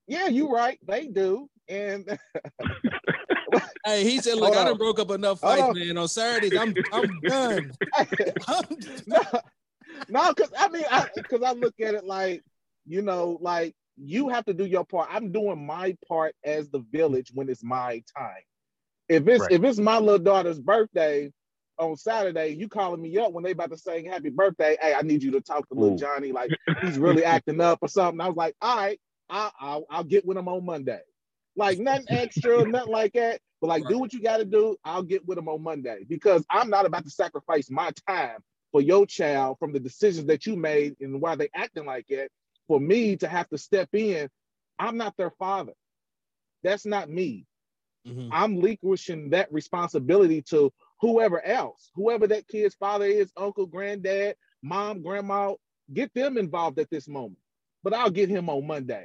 [0.06, 0.78] yeah, you're right.
[0.86, 1.48] They do.
[1.68, 2.18] And
[3.84, 5.96] hey, he said, look, I done broke up enough fights, man.
[5.96, 7.72] On Saturdays, I'm I'm done.
[9.06, 9.20] no,
[10.08, 12.42] no, because I mean, because I, I look at it like,
[12.86, 15.08] you know, like you have to do your part.
[15.10, 18.42] I'm doing my part as the village when it's my time.
[19.08, 19.52] If it's right.
[19.52, 21.30] if it's my little daughter's birthday
[21.78, 24.76] on Saturday, you calling me up when they about to sing happy birthday.
[24.80, 25.80] Hey, I need you to talk to Ooh.
[25.80, 26.32] little Johnny.
[26.32, 26.50] Like
[26.82, 28.20] he's really acting up or something.
[28.20, 31.00] I was like, all right, I'll, I'll, I'll get with him on Monday.
[31.56, 33.40] Like nothing extra, nothing like that.
[33.60, 33.92] But like, right.
[33.92, 34.76] do what you got to do.
[34.84, 38.38] I'll get with him on Monday because I'm not about to sacrifice my time
[38.72, 42.30] for your child from the decisions that you made and why they acting like it.
[42.66, 44.28] For me to have to step in,
[44.78, 45.74] I'm not their father.
[46.62, 47.46] That's not me.
[48.06, 48.28] Mm-hmm.
[48.32, 50.72] I'm relinquishing that responsibility to
[51.04, 55.52] whoever else, whoever that kid's father is, uncle, granddad, mom, grandma,
[55.92, 57.38] get them involved at this moment.
[57.82, 59.04] But I'll get him on Monday.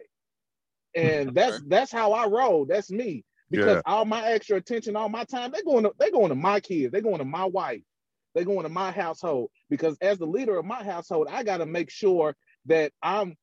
[0.96, 2.66] And that's that's how I roll.
[2.66, 3.26] That's me.
[3.52, 3.92] Because yeah.
[3.92, 6.92] all my extra attention, all my time, they're going to they're going to my kids,
[6.92, 7.82] they're going to my wife,
[8.34, 9.50] they're going to my household.
[9.70, 12.36] Because as the leader of my household, I got to make sure
[12.68, 13.36] that I'm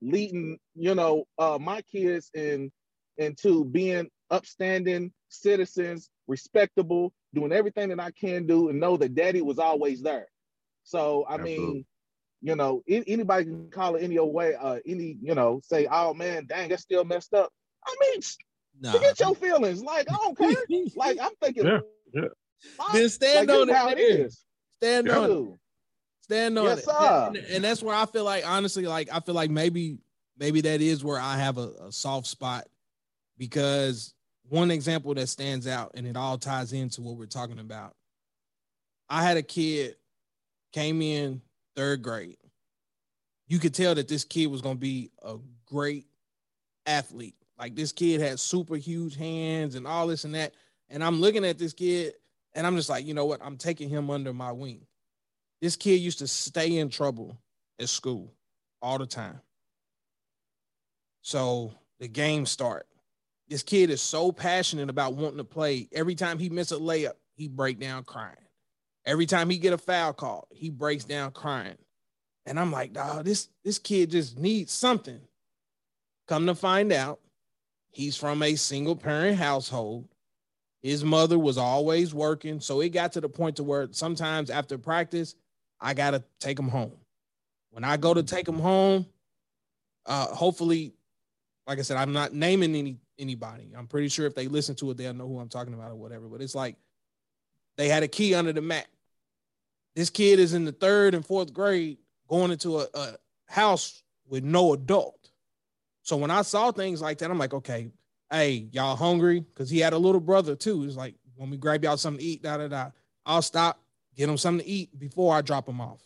[0.00, 2.72] leading, you know, uh, my kids in
[3.18, 9.42] into being upstanding citizens, respectable, doing everything that I can do, and know that daddy
[9.42, 10.26] was always there.
[10.84, 11.66] So I Absolutely.
[11.66, 11.84] mean,
[12.42, 16.14] you know, anybody can call it any old way, uh, any, you know, say, oh
[16.14, 17.50] man, dang, that's still messed up.
[17.86, 18.20] I mean,
[18.80, 18.92] nah.
[18.92, 19.82] forget your feelings.
[19.82, 20.54] Like, I don't care.
[20.96, 21.80] like, I'm thinking, yeah,
[22.12, 22.28] yeah.
[22.92, 23.76] then stand like, on it.
[23.76, 24.44] How it is.
[24.82, 25.18] Stand yeah.
[25.18, 25.58] on it.
[26.22, 26.88] Stand on yes, it.
[26.88, 29.98] And, and, that's where I feel like, honestly, like I feel like maybe,
[30.38, 32.66] maybe that is where I have a, a soft spot
[33.36, 34.14] because
[34.50, 37.94] one example that stands out and it all ties into what we're talking about.
[39.08, 39.96] I had a kid
[40.72, 41.40] came in
[41.76, 42.36] third grade.
[43.46, 45.36] You could tell that this kid was going to be a
[45.66, 46.06] great
[46.84, 47.36] athlete.
[47.58, 50.52] Like this kid had super huge hands and all this and that.
[50.88, 52.14] And I'm looking at this kid
[52.54, 53.40] and I'm just like, you know what?
[53.42, 54.84] I'm taking him under my wing.
[55.60, 57.38] This kid used to stay in trouble
[57.78, 58.32] at school
[58.82, 59.40] all the time.
[61.22, 62.86] So the game start
[63.50, 65.88] this kid is so passionate about wanting to play.
[65.92, 68.36] Every time he misses a layup, he break down crying.
[69.04, 71.76] Every time he get a foul call, he breaks down crying.
[72.46, 75.20] And I'm like, dog, this this kid just needs something.
[76.28, 77.18] Come to find out,
[77.90, 80.06] he's from a single parent household.
[80.80, 84.78] His mother was always working, so it got to the point to where sometimes after
[84.78, 85.34] practice,
[85.80, 86.92] I gotta take him home.
[87.70, 89.06] When I go to take him home,
[90.06, 90.94] uh, hopefully,
[91.66, 93.72] like I said, I'm not naming any anybody.
[93.76, 95.96] I'm pretty sure if they listen to it, they'll know who I'm talking about or
[95.96, 96.26] whatever.
[96.26, 96.76] But it's like
[97.76, 98.86] they had a key under the mat.
[99.94, 103.14] This kid is in the third and fourth grade going into a, a
[103.46, 105.30] house with no adult.
[106.02, 107.90] So when I saw things like that, I'm like, okay,
[108.30, 109.40] hey, y'all hungry?
[109.40, 110.84] Because he had a little brother too.
[110.84, 112.90] It's like, when we grab y'all something to eat, da da da.
[113.24, 113.80] I'll stop,
[114.14, 116.00] get him something to eat before I drop him off.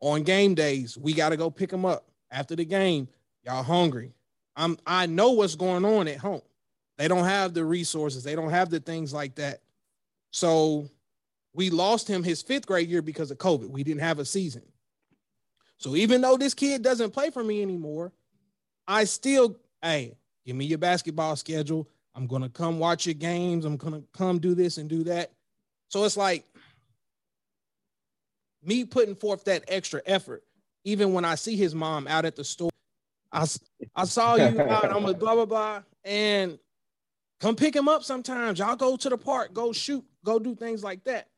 [0.00, 3.08] On game days, we got to go pick him up after the game.
[3.44, 4.12] Y'all hungry?
[4.56, 6.42] I'm I know what's going on at home.
[6.96, 9.60] They don't have the resources, they don't have the things like that.
[10.30, 10.88] So
[11.54, 13.68] we lost him his fifth grade year because of COVID.
[13.68, 14.62] We didn't have a season.
[15.78, 18.12] So even though this kid doesn't play for me anymore,
[18.86, 21.88] I still, hey, give me your basketball schedule.
[22.14, 23.64] I'm gonna come watch your games.
[23.64, 25.32] I'm gonna come do this and do that.
[25.88, 26.44] So it's like
[28.62, 30.44] me putting forth that extra effort,
[30.84, 32.70] even when I see his mom out at the store
[33.34, 33.46] I,
[33.96, 34.94] I saw you out.
[34.94, 36.58] I'm a blah blah blah, and
[37.40, 38.58] come pick him up sometimes.
[38.58, 41.28] Y'all go to the park, go shoot, go do things like that.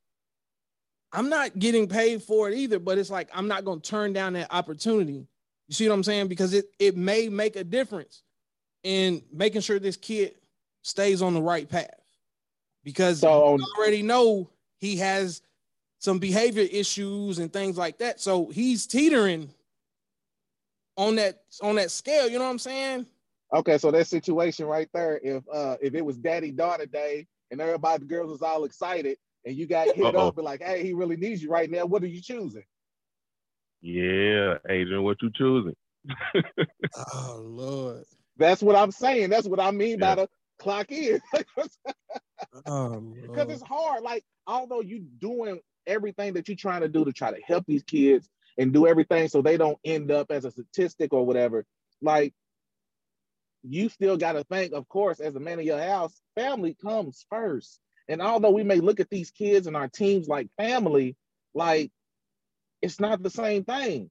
[1.12, 4.12] I'm not getting paid for it either, but it's like I'm not going to turn
[4.12, 5.26] down that opportunity.
[5.68, 6.28] You see what I'm saying?
[6.28, 8.22] Because it it may make a difference
[8.82, 10.34] in making sure this kid
[10.82, 11.90] stays on the right path.
[12.84, 15.42] Because so, already know he has
[15.98, 18.20] some behavior issues and things like that.
[18.20, 19.50] So he's teetering
[20.96, 22.28] on that on that scale.
[22.28, 23.06] You know what I'm saying?
[23.54, 27.60] Okay, so that situation right there, if uh if it was daddy daughter day and
[27.60, 30.28] everybody the girls was all excited and you got hit Uh-oh.
[30.28, 32.64] up and like, hey, he really needs you right now, what are you choosing?
[33.80, 35.74] Yeah, Adrian, what you choosing?
[37.14, 38.04] oh Lord.
[38.38, 39.30] That's what I'm saying.
[39.30, 40.14] That's what I mean yeah.
[40.14, 40.28] by the
[40.58, 41.20] clock in.
[42.66, 44.02] oh, because it's hard.
[44.02, 47.82] Like, although you doing everything that you're trying to do to try to help these
[47.82, 48.28] kids
[48.58, 51.64] and do everything so they don't end up as a statistic or whatever,
[52.00, 52.34] like
[53.62, 57.26] you still got to think, of course, as a man of your house, family comes
[57.28, 57.80] first.
[58.08, 61.16] And although we may look at these kids and our teams like family,
[61.54, 61.90] like
[62.80, 64.10] it's not the same thing.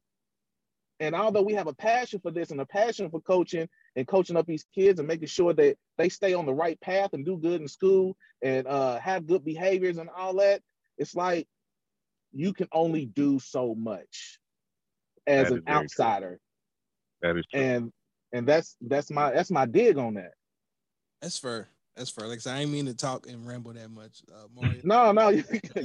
[1.00, 4.38] And although we have a passion for this and a passion for coaching and coaching
[4.38, 7.38] up these kids and making sure that they stay on the right path and do
[7.38, 10.62] good in school and uh, have good behaviors and all that,
[10.98, 11.48] it's like
[12.36, 14.40] you can only do so much
[15.26, 16.40] as an outsider.
[17.22, 17.34] True.
[17.34, 17.62] That is true.
[17.62, 17.94] And
[18.34, 20.34] and that's that's my that's my dig on that.
[21.22, 21.70] That's fair.
[21.96, 22.28] That's fair.
[22.28, 24.22] Like I, I ain't mean to talk and ramble that much.
[24.30, 24.82] Uh, Mario.
[24.84, 25.28] no, no,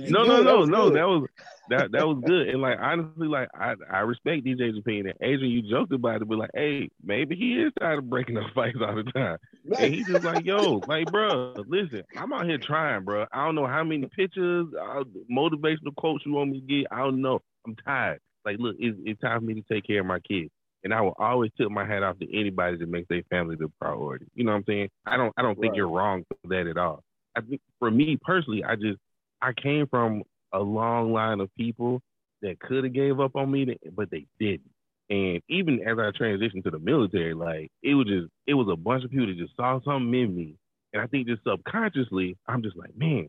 [0.08, 0.90] no, no, no, no.
[0.90, 1.28] That was
[1.68, 2.48] that that was good.
[2.48, 5.08] And like honestly, like I I respect DJ's opinion.
[5.08, 8.36] And Adrian, you joked about it, but like, hey, maybe he is tired of breaking
[8.36, 9.38] up fights all the time.
[9.78, 13.26] And he's just like, yo, like, bro, listen, I'm out here trying, bro.
[13.32, 16.86] I don't know how many pictures, uh, motivational quotes you want me to get.
[16.90, 17.40] I don't know.
[17.66, 18.20] I'm tired.
[18.44, 20.50] Like, look, it's, it's time for me to take care of my kids
[20.84, 23.70] and I will always tip my hat off to anybody that makes their family the
[23.80, 24.26] priority.
[24.34, 24.88] You know what I'm saying?
[25.06, 25.60] I don't I don't right.
[25.60, 27.02] think you're wrong for that at all.
[27.36, 28.98] I think for me personally, I just
[29.42, 32.00] I came from a long line of people
[32.42, 34.70] that could have gave up on me, but they didn't.
[35.10, 38.76] And even as I transitioned to the military, like it was just it was a
[38.76, 40.54] bunch of people that just saw something in me.
[40.92, 43.28] And I think just subconsciously, I'm just like, man,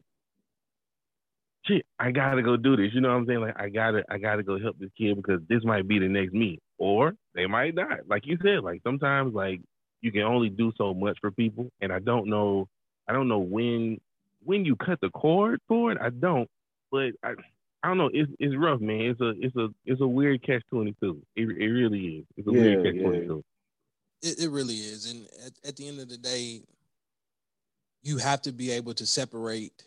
[1.66, 2.94] shit, I gotta go do this.
[2.94, 3.42] You know what I'm saying?
[3.42, 6.34] Like I gotta I gotta go help this kid because this might be the next
[6.34, 8.08] me or they might not.
[8.08, 9.62] Like you said, like sometimes like
[10.02, 12.68] you can only do so much for people, and I don't know,
[13.08, 14.00] I don't know when
[14.44, 15.98] when you cut the cord for it.
[16.02, 16.50] I don't,
[16.92, 17.34] but I.
[17.84, 18.10] I don't know.
[18.14, 19.02] It's it's rough, man.
[19.02, 21.22] It's a it's a it's a weird catch twenty two.
[21.36, 22.26] It it really is.
[22.38, 23.44] It's a yeah, weird catch twenty two.
[24.22, 26.62] It it really is, and at, at the end of the day,
[28.04, 29.84] you have to be able to separate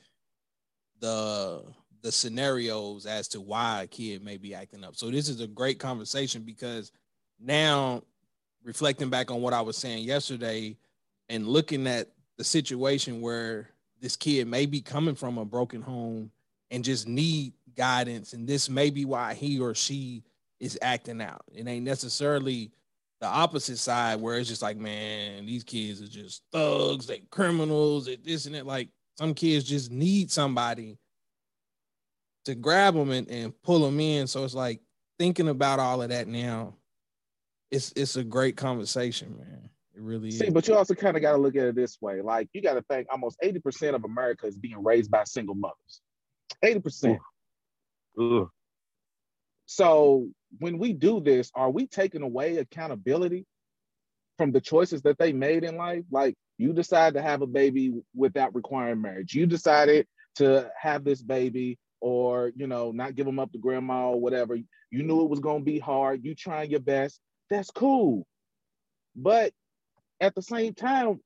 [1.01, 1.63] the
[2.03, 4.97] the scenarios as to why a kid may be acting up.
[4.97, 6.93] So this is a great conversation because
[7.41, 8.03] now
[8.63, 10.77] reflecting back on what I was saying yesterday
[11.29, 13.71] and looking at the situation where
[14.01, 16.31] this kid may be coming from a broken home
[16.71, 20.25] and just need guidance and this may be why he or she
[20.61, 21.43] is acting out.
[21.53, 22.72] It ain't necessarily
[23.20, 28.07] the opposite side where it's just like, man, these kids are just thugs, they criminals,
[28.07, 28.66] they this and that.
[28.66, 30.99] Like some kids just need somebody
[32.45, 34.27] to grab them and, and pull them in.
[34.27, 34.81] So it's like
[35.18, 36.75] thinking about all of that now.
[37.70, 39.70] It's it's a great conversation, man.
[39.95, 40.53] It really See, is.
[40.53, 42.20] but you also kind of got to look at it this way.
[42.20, 46.01] Like you got to think almost 80% of America is being raised by single mothers.
[46.64, 47.18] 80%.
[48.19, 48.49] Ugh.
[49.67, 53.47] So when we do this, are we taking away accountability
[54.37, 56.05] from the choices that they made in life?
[56.11, 59.35] Like you decide to have a baby without requiring marriage.
[59.35, 60.07] You decided
[60.37, 64.55] to have this baby or you know not give them up to grandma or whatever
[64.55, 68.27] you knew it was going to be hard you trying your best that's cool
[69.17, 69.53] but
[70.21, 71.19] at the same time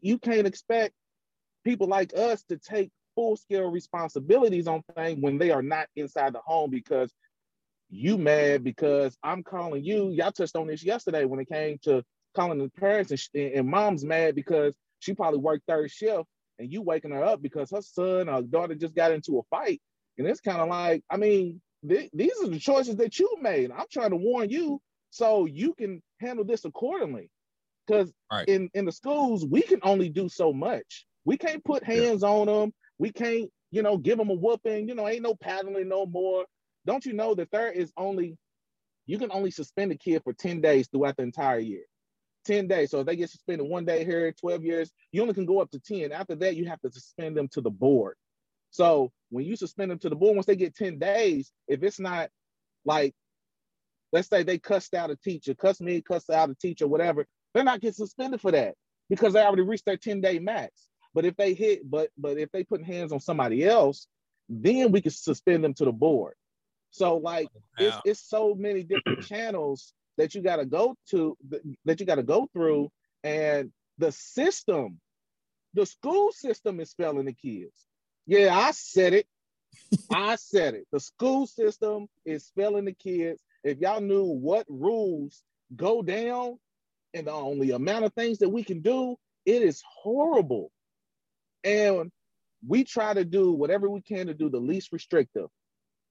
[0.00, 0.94] you can't expect
[1.64, 2.90] people like us to take
[3.20, 7.12] full scale responsibilities on things when they are not inside the home because
[7.90, 12.02] you mad because i'm calling you y'all touched on this yesterday when it came to
[12.36, 16.24] calling the parents and, and mom's mad because she probably worked third shift
[16.58, 19.80] and you waking her up because her son or daughter just got into a fight
[20.20, 23.70] and it's kind of like, I mean, th- these are the choices that you made.
[23.70, 27.30] I'm trying to warn you so you can handle this accordingly.
[27.86, 28.46] Because right.
[28.46, 31.06] in, in the schools, we can only do so much.
[31.24, 32.28] We can't put hands yeah.
[32.28, 32.72] on them.
[33.00, 34.86] We can't, you know, give them a whooping.
[34.86, 36.44] You know, ain't no paddling no more.
[36.84, 38.36] Don't you know that there is only,
[39.06, 41.84] you can only suspend a kid for 10 days throughout the entire year.
[42.44, 42.90] 10 days.
[42.90, 45.70] So if they get suspended one day here, 12 years, you only can go up
[45.70, 46.12] to 10.
[46.12, 48.16] After that, you have to suspend them to the board.
[48.70, 52.00] So when you suspend them to the board, once they get 10 days, if it's
[52.00, 52.28] not
[52.84, 53.14] like,
[54.12, 57.64] let's say they cussed out a teacher, cuss me, cuss out a teacher, whatever, they're
[57.64, 58.74] not getting suspended for that
[59.08, 60.89] because they already reached their 10 day max.
[61.14, 64.06] But if they hit, but but if they put hands on somebody else,
[64.48, 66.34] then we can suspend them to the board.
[66.90, 67.86] So like wow.
[67.86, 71.36] it's, it's so many different channels that you got to go to
[71.84, 72.90] that you got to go through,
[73.24, 75.00] and the system,
[75.74, 77.86] the school system is failing the kids.
[78.26, 79.26] Yeah, I said it.
[80.12, 80.86] I said it.
[80.92, 83.42] The school system is failing the kids.
[83.62, 85.42] If y'all knew what rules
[85.76, 86.58] go down
[87.14, 90.70] and the only amount of things that we can do, it is horrible.
[91.64, 92.10] And
[92.66, 95.48] we try to do whatever we can to do the least restrictive.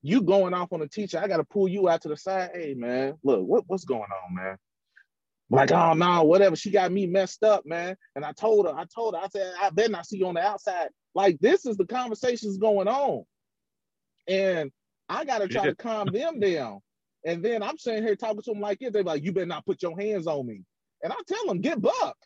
[0.01, 2.51] you going off on a teacher, I gotta pull you out to the side.
[2.53, 4.57] Hey man, look, what, what's going on, man?
[5.49, 6.55] Like, oh no, whatever.
[6.55, 7.95] She got me messed up, man.
[8.15, 10.35] And I told her, I told her, I said, I better not see you on
[10.35, 10.89] the outside.
[11.15, 13.23] Like, this is the conversations going on.
[14.27, 14.71] And
[15.09, 16.79] I gotta try to calm them down.
[17.25, 18.93] And then I'm sitting here talking to them like this.
[18.93, 20.61] They're like, you better not put your hands on me.
[21.03, 22.17] And I tell them, get buck.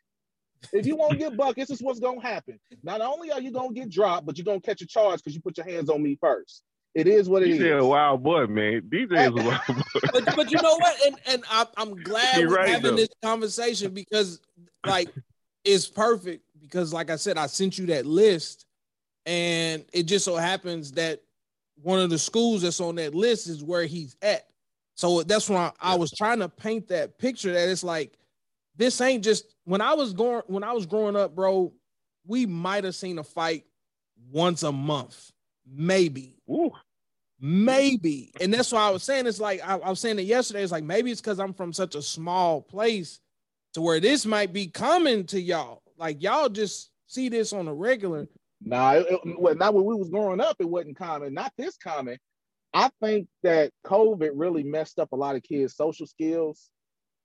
[0.72, 2.60] If you won't get buck, this is what's gonna happen.
[2.84, 5.42] Not only are you gonna get dropped, but you're gonna catch a charge because you
[5.42, 6.64] put your hands on me first.
[6.96, 7.84] It is what it DJ is.
[7.84, 8.82] a wild boy, man.
[8.82, 10.00] DJ is a wild boy.
[10.14, 10.96] but, but you know what?
[11.06, 12.98] And and I, am glad You're we're right, having though.
[12.98, 14.40] this conversation because
[14.86, 15.10] like
[15.64, 18.66] it's perfect because like I said, I sent you that list,
[19.26, 21.22] and it just so happens that
[21.82, 24.46] one of the schools that's on that list is where he's at.
[24.96, 28.14] So that's why I, I was trying to paint that picture that it's like
[28.76, 31.74] this ain't just when I was going when I was growing up, bro.
[32.26, 33.66] We might have seen a fight
[34.32, 35.32] once a month,
[35.70, 36.38] maybe.
[36.50, 36.72] Ooh.
[37.46, 38.32] Maybe.
[38.40, 40.64] And that's why I was saying it's like I, I was saying it yesterday.
[40.64, 43.20] It's like maybe it's because I'm from such a small place
[43.74, 45.84] to where this might be coming to y'all.
[45.98, 48.28] Like y'all just see this on a regular.
[48.62, 51.34] Nah, it, it, not when we was growing up, it wasn't common.
[51.34, 52.18] Not this common.
[52.74, 56.70] I think that COVID really messed up a lot of kids' social skills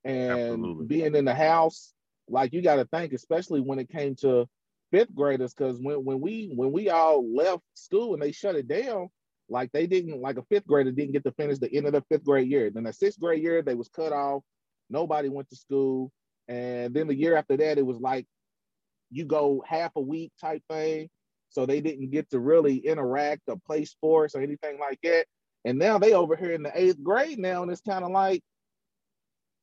[0.04, 0.86] and Absolutely.
[0.86, 1.92] being in the house.
[2.28, 4.46] Like you got to think, especially when it came to
[4.90, 8.68] fifth graders, because when, when we when we all left school and they shut it
[8.68, 9.08] down,
[9.48, 12.04] like they didn't like a fifth grader didn't get to finish the end of the
[12.10, 12.70] fifth grade year.
[12.70, 14.42] Then the sixth grade year they was cut off.
[14.90, 16.12] Nobody went to school,
[16.48, 18.26] and then the year after that it was like
[19.10, 21.08] you go half a week type thing.
[21.50, 25.24] So they didn't get to really interact or play sports or anything like that.
[25.64, 28.42] And now they over here in the eighth grade now, and it's kind of like,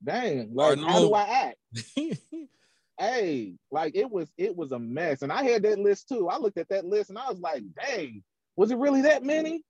[0.03, 1.57] dang, like how do I act?
[2.99, 5.21] hey, like it was it was a mess.
[5.21, 6.29] And I had that list too.
[6.29, 8.23] I looked at that list and I was like, dang,
[8.55, 9.63] was it really that many?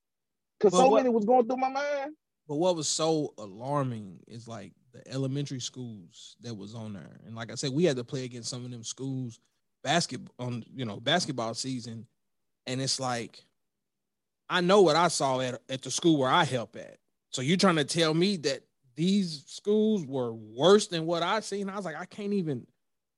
[0.59, 2.13] Because so what, many was going through my mind.
[2.47, 7.19] But what was so alarming is like the elementary schools that was on there.
[7.25, 9.39] And like I said, we had to play against some of them schools
[9.83, 12.07] basketball on you know basketball season.
[12.67, 13.43] And it's like
[14.49, 16.97] I know what I saw at, at the school where I help at.
[17.31, 18.61] So you're trying to tell me that
[18.95, 21.69] these schools were worse than what I've seen?
[21.69, 22.65] I was like, I can't even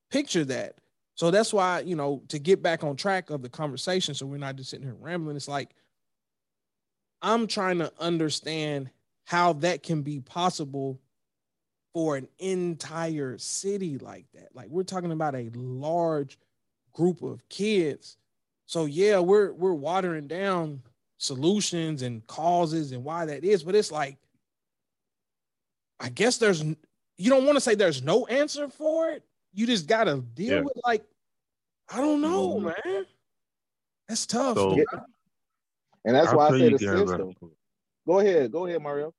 [0.09, 0.75] picture that.
[1.15, 4.37] So that's why, you know, to get back on track of the conversation, so we're
[4.37, 5.71] not just sitting here rambling, it's like
[7.21, 8.89] I'm trying to understand
[9.25, 10.99] how that can be possible
[11.93, 14.49] for an entire city like that.
[14.53, 16.37] Like we're talking about a large
[16.93, 18.17] group of kids.
[18.67, 20.83] So yeah, we're we're watering down
[21.17, 24.17] solutions and causes and why that is, but it's like
[25.99, 29.23] I guess there's you don't want to say there's no answer for it.
[29.53, 30.61] You just got to deal yeah.
[30.61, 31.03] with like
[31.89, 32.89] I don't know, mm-hmm.
[32.91, 33.05] man.
[34.07, 34.57] That's tough.
[34.57, 34.77] So,
[36.05, 37.33] and that's I'll why I say the system.
[38.05, 39.13] Go ahead, go ahead, Mario.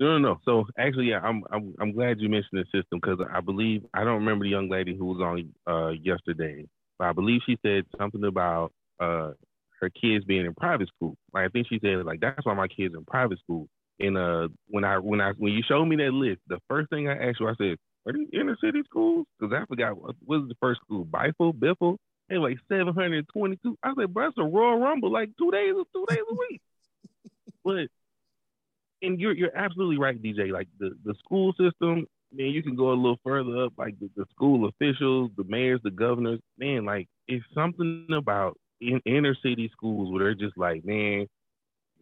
[0.00, 0.40] No, no, no.
[0.44, 4.04] So actually, yeah, I'm I'm I'm glad you mentioned the system because I believe I
[4.04, 6.66] don't remember the young lady who was on uh, yesterday,
[6.98, 9.30] but I believe she said something about uh,
[9.80, 11.16] her kids being in private school.
[11.32, 13.68] Like I think she said like that's why my kids in private school.
[14.00, 17.08] And uh, when I when I when you showed me that list, the first thing
[17.08, 17.76] I asked you, I said,
[18.06, 21.96] "Are these inner city schools?" Because I forgot what was the first school, Bifle, Biffle.
[22.28, 23.78] They like seven hundred twenty-two.
[23.82, 26.60] I said, "Bro, that's a Royal Rumble, like two days, two days a week."
[27.64, 27.86] but
[29.02, 30.50] and you're you're absolutely right, DJ.
[30.50, 34.10] Like the the school system, man, you can go a little further up, like the,
[34.16, 36.40] the school officials, the mayors, the governors.
[36.58, 41.28] Man, like it's something about in inner city schools where they're just like, man,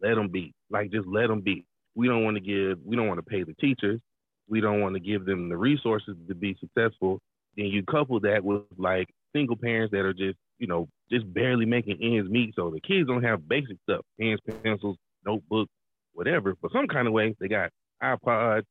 [0.01, 0.55] let them be.
[0.71, 3.43] Like just let them be we don't want to give, we don't want to pay
[3.43, 3.99] the teachers.
[4.47, 7.19] We don't want to give them the resources to be successful.
[7.55, 11.65] Then you couple that with like single parents that are just, you know, just barely
[11.65, 12.53] making ends meet.
[12.55, 15.71] So the kids don't have basic stuff, pens, pencils, notebooks,
[16.13, 16.55] whatever.
[16.61, 17.69] But some kind of way, they got
[18.01, 18.63] iPods,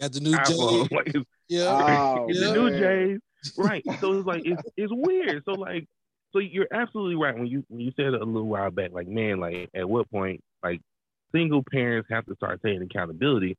[0.00, 1.14] got the new iPhone, like,
[1.48, 3.20] yeah, oh, the new J's,
[3.56, 3.84] right?
[4.00, 5.42] So it's like it's it's weird.
[5.44, 5.86] So like,
[6.32, 9.40] so you're absolutely right when you when you said a little while back, like man,
[9.40, 10.80] like at what point, like
[11.34, 13.56] single parents have to start taking accountability.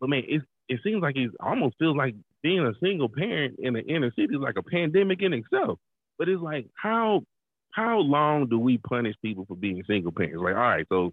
[0.00, 3.74] But man, it it seems like it almost feels like being a single parent in
[3.74, 5.78] the inner city is like a pandemic in itself.
[6.18, 7.22] But it's like how
[7.72, 10.42] how long do we punish people for being single parents?
[10.42, 11.12] Like, all right, so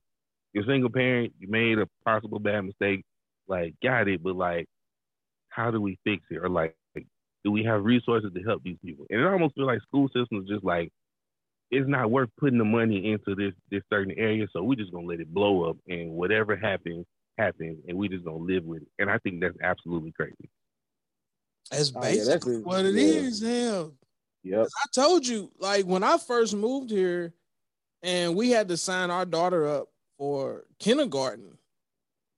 [0.54, 3.04] you're a single parent, you made a possible bad mistake,
[3.47, 4.68] like got it, but like
[5.50, 6.38] how do we fix it?
[6.38, 6.76] Or like
[7.43, 9.06] do we have resources to help these people?
[9.10, 10.91] And it almost feels like school systems just like
[11.72, 15.05] it's not worth putting the money into this this certain area, so we're just gonna
[15.05, 17.05] let it blow up, and whatever happens,
[17.38, 18.88] happens, and we're just gonna live with it.
[18.97, 20.49] And I think that's absolutely crazy.
[21.72, 23.03] That's basically oh, yeah, that's what it yeah.
[23.03, 23.41] is.
[23.41, 23.93] Hell,
[24.43, 24.67] yep.
[24.67, 27.34] I told you, like when I first moved here,
[28.01, 31.57] and we had to sign our daughter up for kindergarten,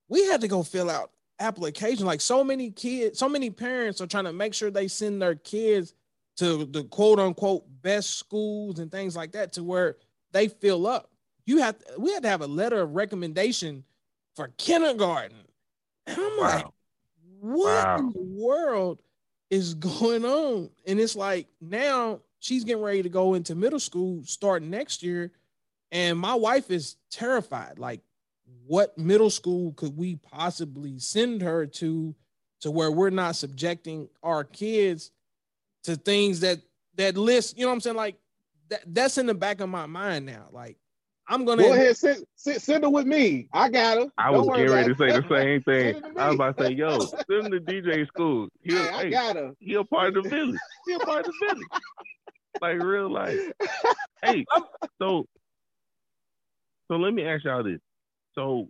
[0.09, 2.05] we had to go fill out application.
[2.05, 5.36] Like so many kids, so many parents are trying to make sure they send their
[5.36, 5.93] kids
[6.38, 9.97] to the quote unquote best schools and things like that to where
[10.32, 11.09] they fill up.
[11.45, 13.84] You have to, we had to have a letter of recommendation
[14.36, 15.38] for kindergarten.
[16.07, 16.43] And I'm wow.
[16.43, 16.65] like,
[17.39, 17.97] what wow.
[17.97, 19.01] in the world
[19.49, 20.69] is going on?
[20.88, 25.32] And it's like now she's getting ready to go into middle school starting next year.
[25.91, 27.77] And my wife is terrified.
[27.77, 28.01] Like,
[28.65, 32.15] what middle school could we possibly send her to
[32.61, 35.11] to where we're not subjecting our kids
[35.84, 36.59] to things that
[36.95, 37.95] that list, you know what I'm saying?
[37.95, 38.15] Like
[38.69, 40.47] that that's in the back of my mind now.
[40.51, 40.77] Like
[41.27, 43.47] I'm gonna go ahead, send, send, send her with me.
[43.53, 44.07] I got her.
[44.17, 46.17] I Don't was getting ready to say the same thing.
[46.17, 48.49] I was about to say, yo, send him to DJ school.
[48.61, 49.51] He, hey, I got her.
[49.59, 50.59] He a part of the village.
[50.88, 51.67] He a part of the village.
[52.61, 53.39] like real life.
[54.23, 54.45] hey,
[54.99, 55.25] so
[56.89, 57.79] so let me ask y'all this.
[58.36, 58.67] So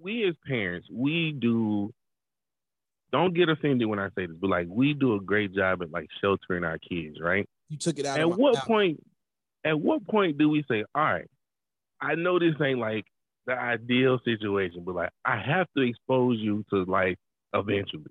[0.00, 1.92] we as parents, we do
[3.14, 5.92] don't get offended when I say this, but like we do a great job at
[5.92, 7.48] like sheltering our kids, right?
[7.68, 8.18] You took it out.
[8.18, 8.64] At what mouth.
[8.64, 9.04] point?
[9.64, 11.30] At what point do we say, all right,
[12.00, 13.04] I know this ain't like
[13.46, 17.16] the ideal situation, but like I have to expose you to like
[17.54, 18.02] eventually,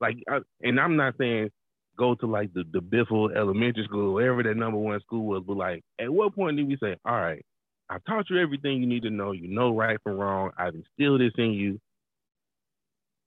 [0.00, 1.50] like, I, and I'm not saying
[1.96, 5.58] go to like the the Biffle Elementary School, wherever that number one school was, but
[5.58, 7.44] like, at what point do we say, all right,
[7.88, 9.30] I taught you everything you need to know.
[9.30, 10.50] You know right from wrong.
[10.58, 11.78] I've instilled this in you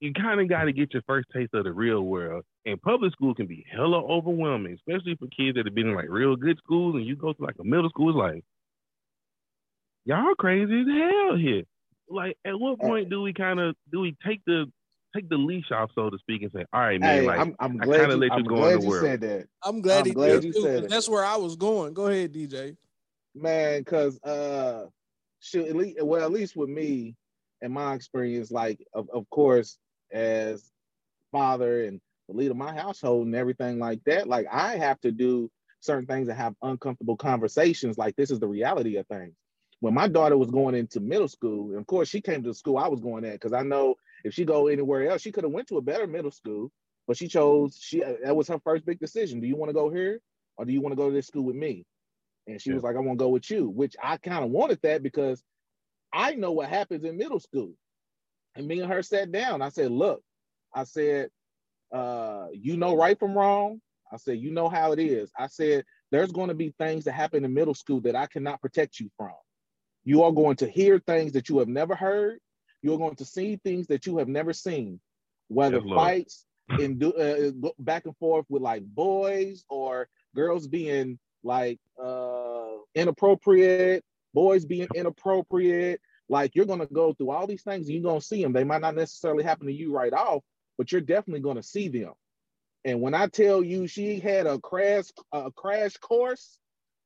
[0.04, 2.44] you kind of got to get your first taste of the real world.
[2.66, 6.10] And public school can be hella overwhelming, especially for kids that have been in like
[6.10, 8.44] real good schools and you go to like a middle school, it's like,
[10.04, 11.64] y'all crazy as hell here.
[12.10, 14.66] Like, at what point do we kind of do we take the
[15.16, 17.56] take the leash off, so to speak, and say, all right, man, hey, like I'm,
[17.60, 19.06] I'm glad you, let you I'm go glad in the world.
[19.06, 19.48] Said that.
[19.64, 20.90] I'm glad, I'm glad you said that.
[20.90, 21.94] That's where I was going.
[21.94, 22.76] Go ahead, DJ.
[23.34, 24.88] Man, because uh,
[25.40, 27.16] shoot, at least well, at least with me,
[27.62, 29.78] in my experience, like of, of course,
[30.14, 30.72] as
[31.32, 32.00] father and
[32.30, 35.52] the leader of my household and everything like that, like I have to do
[35.82, 37.98] certain things and have uncomfortable conversations.
[37.98, 39.34] Like this is the reality of things.
[39.82, 42.56] When my daughter was going into middle school, and of course she came to the
[42.56, 45.44] school I was going at, because I know if she go anywhere else, she could
[45.44, 46.72] have went to a better middle school,
[47.06, 49.42] but she chose she uh, that was her first big decision.
[49.42, 50.22] Do you want to go here
[50.58, 51.86] or do you want to go to this school with me?
[52.48, 52.76] And she yeah.
[52.76, 55.44] was like, I want to go with you, which I kind of wanted that because
[56.14, 57.74] I know what happens in middle school.
[58.56, 59.62] And me and her sat down.
[59.62, 60.22] I said, look,
[60.74, 61.30] I said,
[61.92, 63.82] uh, you know right from wrong.
[64.12, 65.32] I said, you know how it is.
[65.38, 68.62] I said, there's going to be things that happen in middle school that I cannot
[68.62, 69.34] protect you from.
[70.04, 72.40] You are going to hear things that you have never heard.
[72.82, 75.00] You're going to see things that you have never seen,
[75.48, 81.18] whether yes, fights and do uh, back and forth with like boys or girls being
[81.44, 87.96] like uh, inappropriate, boys being inappropriate, like you're gonna go through all these things and
[87.96, 88.54] you're gonna see them.
[88.54, 90.44] They might not necessarily happen to you right off,
[90.78, 92.14] but you're definitely gonna see them.
[92.86, 96.58] And when I tell you she had a crash a crash course,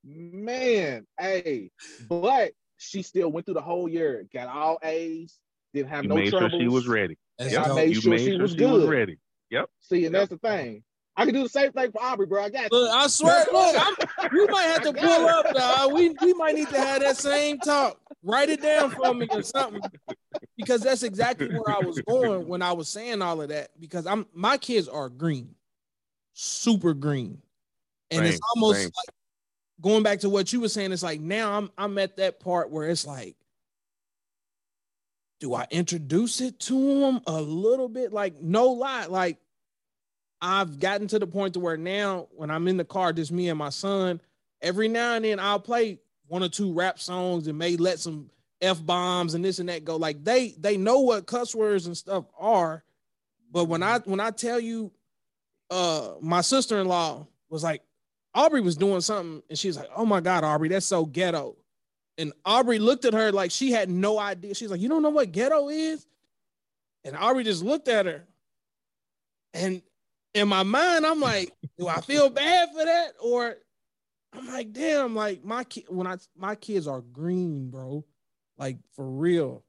[0.03, 1.72] man, hey,
[2.07, 5.38] but she still went through the whole year, got all A's,
[5.74, 6.51] didn't have you no made troubles.
[6.51, 7.18] Sure she was ready.
[7.39, 7.68] Yep.
[7.68, 8.72] I made you sure made she sure was she good.
[8.72, 9.18] Was ready.
[9.49, 9.70] Yep.
[9.82, 10.30] See, and yep.
[10.30, 10.84] that's the thing.
[11.18, 12.43] I can do the same thing for Aubrey, bro.
[12.43, 12.78] I got you.
[12.80, 15.93] Look, I swear, look, I'm, we might have to pull up, dog.
[15.93, 17.99] We we might need to have that same talk.
[18.24, 19.82] Write it down for me or something,
[20.57, 23.72] because that's exactly where I was going when I was saying all of that.
[23.80, 25.55] Because I'm my kids are green,
[26.34, 27.41] super green,
[28.11, 28.86] and same, it's almost same.
[28.86, 29.15] like
[29.82, 30.91] going back to what you were saying.
[30.91, 33.36] It's like now I'm I'm at that part where it's like,
[35.39, 38.13] do I introduce it to them a little bit?
[38.13, 39.39] Like no lie, like
[40.42, 43.50] I've gotten to the point to where now when I'm in the car, just me
[43.50, 44.22] and my son,
[44.62, 48.30] every now and then I'll play one or two rap songs and may let some
[48.62, 49.96] F bombs and this and that go.
[49.96, 52.84] Like they they know what cuss words and stuff are.
[53.52, 54.92] But when I when I tell you
[55.70, 57.82] uh my sister-in-law was like,
[58.34, 61.56] Aubrey was doing something and she's like, Oh my god, Aubrey, that's so ghetto.
[62.18, 64.56] And Aubrey looked at her like she had no idea.
[64.56, 66.06] She's like, You don't know what ghetto is?
[67.04, 68.26] And Aubrey just looked at her.
[69.54, 69.82] And
[70.34, 73.14] in my mind, I'm like, do I feel bad for that?
[73.22, 73.56] Or
[74.34, 78.06] I'm like, damn, like my kid when I my kids are green, bro.
[78.58, 79.64] Like for real.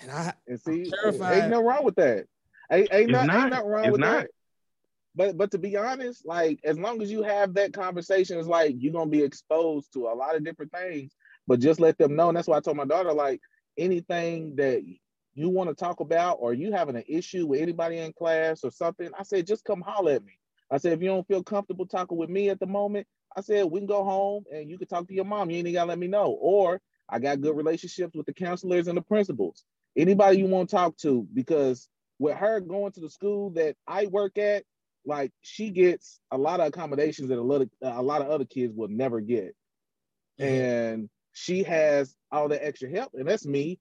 [0.00, 1.38] And I and see, I'm terrified.
[1.38, 2.26] ain't nothing wrong with that.
[2.72, 4.22] Ain't, ain't, not, not, ain't nothing wrong with not.
[4.22, 4.30] that.
[5.14, 8.76] But but to be honest, like as long as you have that conversation, it's like
[8.78, 11.12] you're gonna be exposed to a lot of different things.
[11.46, 12.28] But just let them know.
[12.28, 13.40] And that's why I told my daughter, like
[13.76, 14.82] anything that
[15.34, 18.70] you want to talk about or you having an issue with anybody in class or
[18.70, 20.38] something, I said, just come holler at me.
[20.70, 23.06] I said, if you don't feel comfortable talking with me at the moment,
[23.36, 25.50] I said, we can go home and you can talk to your mom.
[25.50, 26.36] You ain't gotta let me know.
[26.40, 29.64] Or I got good relationships with the counselors and the principals.
[29.96, 34.06] Anybody you want to talk to, because with her going to the school that I
[34.06, 34.64] work at,
[35.04, 38.44] like she gets a lot of accommodations that a lot of a lot of other
[38.44, 39.56] kids will never get.
[40.40, 40.44] Mm-hmm.
[40.44, 43.78] And she has all the extra help, and that's me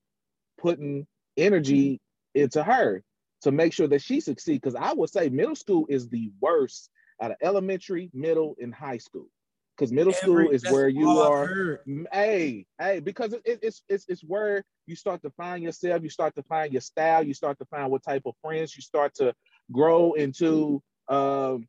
[0.58, 1.06] putting
[1.40, 2.00] energy
[2.36, 3.04] into her
[3.42, 4.60] to make sure that she succeeds.
[4.60, 6.90] Because I would say middle school is the worst
[7.22, 9.28] out of elementary, middle, and high school.
[9.76, 11.78] Because middle Every, school is where you are.
[12.12, 16.04] Hey, hey, because it, it, it's it's it's where you start to find yourself.
[16.04, 17.26] You start to find your style.
[17.26, 18.76] You start to find what type of friends.
[18.76, 19.34] You start to
[19.72, 21.66] grow into um,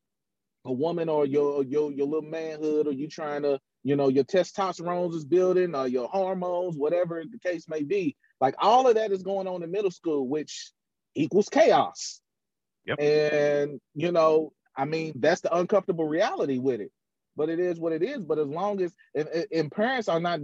[0.64, 4.24] a woman or your your your little manhood, or you trying to you know your
[4.24, 8.16] testosterone is building, or your hormones, whatever the case may be.
[8.40, 10.70] Like all of that is going on in middle school, which
[11.14, 12.20] equals chaos.
[12.86, 13.00] Yep.
[13.00, 16.92] And you know, I mean, that's the uncomfortable reality with it.
[17.36, 18.18] But it is what it is.
[18.18, 20.40] But as long as and, and parents are not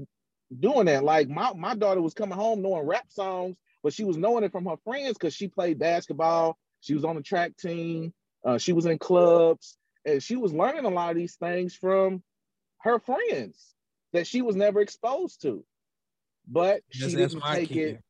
[0.58, 4.16] doing that, like my, my daughter was coming home knowing rap songs, but she was
[4.16, 8.12] knowing it from her friends because she played basketball, she was on the track team,
[8.44, 12.22] uh, she was in clubs, and she was learning a lot of these things from
[12.78, 13.74] her friends
[14.12, 15.64] that she was never exposed to.
[16.46, 17.88] But she didn't take kid.
[17.96, 18.02] it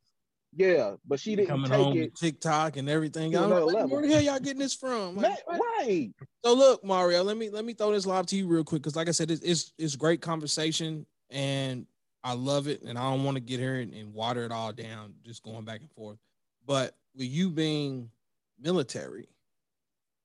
[0.57, 2.17] yeah, but she didn't coming home it.
[2.17, 3.37] TikTok and everything.
[3.37, 5.17] I'm like, where the hell y'all getting this from?
[5.17, 6.11] Like, right.
[6.43, 8.97] So look, Mario, let me let me throw this live to you real quick because,
[8.97, 11.87] like I said, it's, it's it's great conversation and
[12.25, 14.73] I love it, and I don't want to get here and, and water it all
[14.73, 16.19] down, just going back and forth.
[16.65, 18.11] But with you being
[18.59, 19.29] military,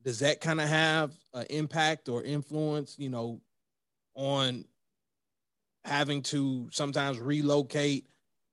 [0.01, 3.41] does that kind of have an impact or influence, you know,
[4.15, 4.63] on
[5.85, 8.05] having to sometimes relocate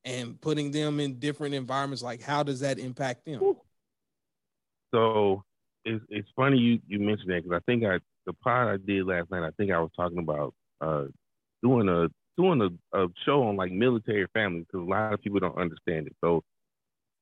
[0.05, 3.57] and putting them in different environments like how does that impact them?
[4.95, 5.43] So
[5.85, 9.07] it's, it's funny you you mentioned that because i think i the part i did
[9.07, 11.05] last night i think i was talking about uh
[11.63, 12.09] doing a
[12.39, 16.07] doing a, a show on like military families because a lot of people don't understand
[16.07, 16.15] it.
[16.23, 16.43] So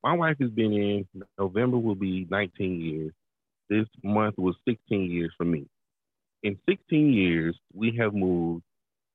[0.04, 1.06] my wife has been in
[1.38, 3.12] november will be 19 years.
[3.68, 5.66] This month was 16 years for me.
[6.42, 8.62] In 16 years we have moved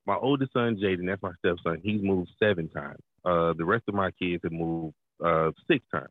[0.06, 3.94] my oldest son jaden that's my stepson he's moved seven times uh, the rest of
[3.94, 4.94] my kids have moved
[5.24, 6.08] uh, six times.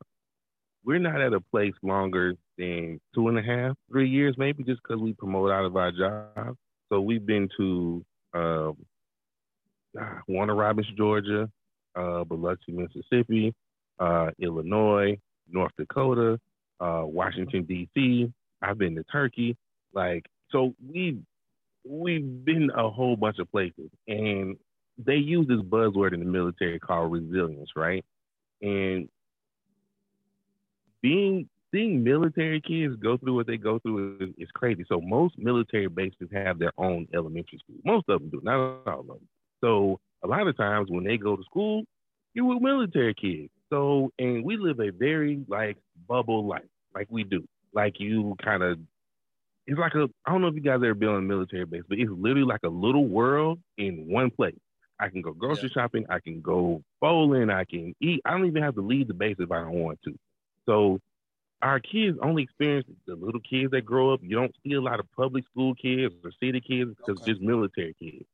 [0.84, 4.80] We're not at a place longer than two and a half, three years, maybe just
[4.82, 6.56] because we promote out of our job.
[6.88, 8.72] So we've been to uh,
[10.26, 11.48] Warner Robins, Georgia,
[11.94, 13.54] uh, Biloxi, Mississippi,
[14.00, 15.16] uh, Illinois,
[15.48, 16.40] North Dakota,
[16.80, 18.32] uh, Washington D.C.
[18.60, 19.56] I've been to Turkey.
[19.94, 21.18] Like, so we
[21.84, 24.56] we've been a whole bunch of places, and
[24.98, 28.04] they use this buzzword in the military called resilience, right?
[28.60, 29.08] And
[31.00, 34.84] being seeing military kids go through what they go through is, is, crazy.
[34.88, 37.76] So most military bases have their own elementary school.
[37.84, 39.28] Most of them do, not all of them.
[39.62, 41.84] So a lot of times when they go to school,
[42.34, 43.50] you're with military kids.
[43.70, 46.62] So and we live a very like bubble life,
[46.94, 47.44] like we do.
[47.74, 48.78] Like you kind of
[49.66, 51.82] it's like a I don't know if you guys ever been on a military base,
[51.88, 54.58] but it's literally like a little world in one place.
[54.98, 55.82] I can go grocery yeah.
[55.82, 56.06] shopping.
[56.08, 57.50] I can go bowling.
[57.50, 58.20] I can eat.
[58.24, 60.14] I don't even have to leave the base if I don't want to.
[60.66, 61.00] So
[61.60, 64.20] our kids only experience the little kids that grow up.
[64.22, 67.32] You don't see a lot of public school kids or city kids because okay.
[67.32, 68.24] just military kids.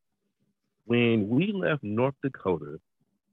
[0.86, 2.80] When we left North Dakota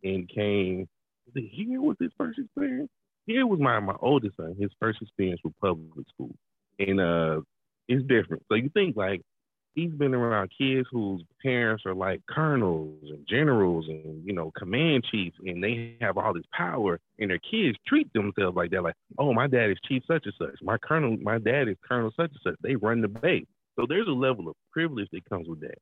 [0.03, 0.87] and came,
[1.33, 2.89] here was his first experience.
[3.25, 6.35] Here was my my oldest son, his first experience with public school,
[6.77, 7.41] and uh,
[7.87, 8.43] it's different.
[8.49, 9.21] So you think like
[9.75, 15.03] he's been around kids whose parents are like colonels and generals and you know command
[15.11, 18.95] chiefs and they have all this power and their kids treat themselves like that like
[19.19, 20.57] oh my dad is chief such and such.
[20.61, 22.55] My colonel my dad is colonel such and such.
[22.61, 23.45] They run the base
[23.77, 25.77] so there's a level of privilege that comes with that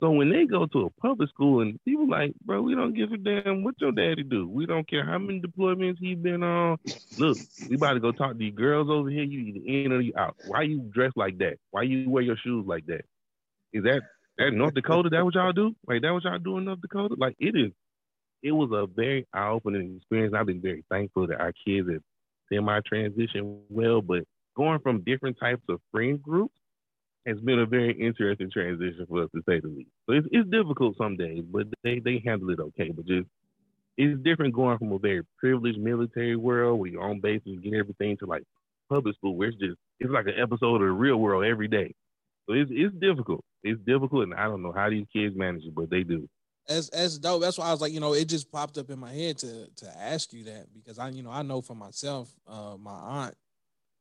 [0.00, 3.12] so when they go to a public school and people like bro we don't give
[3.12, 6.76] a damn what your daddy do we don't care how many deployments he's been on
[7.18, 7.36] look
[7.68, 10.12] we about to go talk to these girls over here you either in or you
[10.16, 13.04] out why you dress like that why you wear your shoes like that
[13.72, 14.02] is that
[14.38, 15.10] that North Dakota?
[15.10, 15.74] That what y'all do?
[15.86, 17.14] Like that what y'all do in North Dakota?
[17.18, 17.72] Like it is.
[18.42, 20.34] It was a very eye-opening experience.
[20.36, 22.02] I've been very thankful that our kids have
[22.52, 24.24] semi-transition well, but
[24.54, 26.54] going from different types of friend groups
[27.26, 29.90] has been a very interesting transition for us to say the least.
[30.06, 32.90] So it's, it's difficult some days, but they they handle it okay.
[32.90, 33.28] But just
[33.96, 37.74] it's different going from a very privileged military world where you're on base and get
[37.74, 38.42] everything to like
[38.88, 41.94] public school where it's just it's like an episode of the real world every day.
[42.46, 45.74] So it's it's difficult it's difficult, and I don't know how these kids manage it,
[45.74, 46.28] but they do.
[46.68, 47.42] As as dope.
[47.42, 49.66] That's why I was like, you know, it just popped up in my head to
[49.76, 53.34] to ask you that because I, you know, I know for myself, uh, my aunt,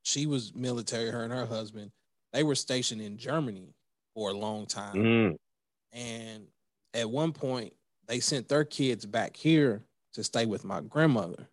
[0.04, 1.10] she was military.
[1.10, 1.92] Her and her husband,
[2.34, 3.74] they were stationed in Germany
[4.14, 5.38] for a long time, mm.
[5.94, 6.44] and
[6.94, 7.74] at one point,
[8.08, 9.82] they sent their kids back here
[10.14, 11.48] to stay with my grandmother.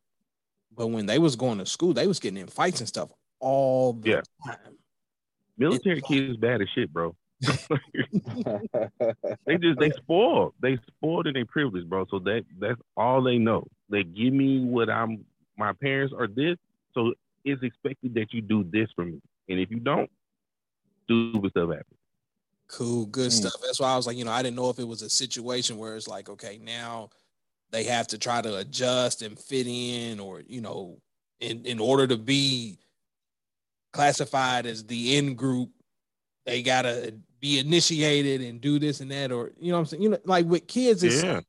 [0.77, 3.93] But when they was going to school, they was getting in fights and stuff all
[3.95, 4.21] the Yeah.
[4.45, 4.77] time.
[5.57, 7.15] Military It's- kids bad as shit, bro.
[9.47, 10.55] they just they spoiled.
[10.61, 12.07] They spoiled and they privileged, bro.
[12.11, 13.67] So that that's all they know.
[13.89, 15.25] They give me what I'm
[15.57, 16.59] my parents are this,
[16.93, 17.15] so
[17.45, 19.21] it's expected that you do this for me.
[19.49, 20.11] And if you don't,
[21.11, 21.99] stupid stuff happens.
[22.69, 23.35] Cool, good Mm.
[23.35, 23.61] stuff.
[23.63, 25.77] That's why I was like, you know, I didn't know if it was a situation
[25.77, 27.11] where it's like, okay, now
[27.71, 31.01] they have to try to adjust and fit in, or you know,
[31.41, 32.79] in in order to be
[33.93, 35.71] classified as the in group,
[36.47, 40.03] they gotta be initiated and do this and that, or you know what I'm saying?
[40.03, 41.41] You know, like with kids, it's Yeah.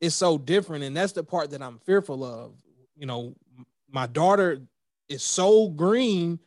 [0.00, 2.52] it's so different, and that's the part that I'm fearful of.
[2.96, 3.34] You know,
[3.88, 4.60] my daughter
[5.08, 6.38] is so green.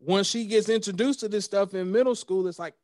[0.00, 2.74] Once she gets introduced to this stuff in middle school, it's like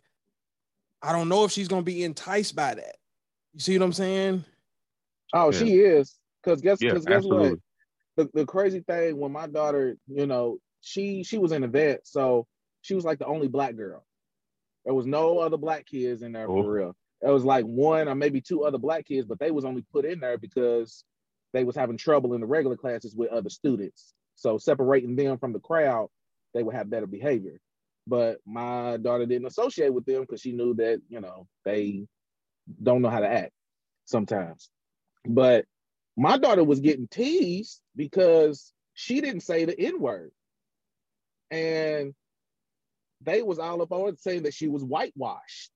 [1.03, 2.97] I don't know if she's gonna be enticed by that.
[3.55, 4.45] You see what I'm saying?
[5.33, 5.59] oh, Yeah.
[5.59, 6.17] she is.
[6.43, 7.59] Cause guess, Yeah, cause guess what?
[8.17, 12.07] the, the crazy thing when my daughter, you know, she she was in a vet,
[12.07, 12.47] so
[12.83, 14.05] she was like the only black girl.
[14.85, 16.63] There was no other black kids in there Oh.
[16.63, 16.97] for real.
[17.21, 20.07] There was like one or maybe two other black kids, but they was only put
[20.07, 21.05] in there because
[21.53, 24.15] they was having trouble in the regular classes with other students.
[24.37, 26.09] So separating them from the crowd,
[26.55, 27.61] they would have better behavior.
[28.07, 32.07] But my daughter didn't associate with them because she knew that, you know, they
[32.83, 33.53] don't know how to act
[34.05, 34.71] sometimes.
[35.27, 35.67] But
[36.17, 40.33] my daughter was getting teased because she didn't say the N word.
[41.51, 42.15] And
[43.23, 45.71] they was all up on it saying that she was whitewashed.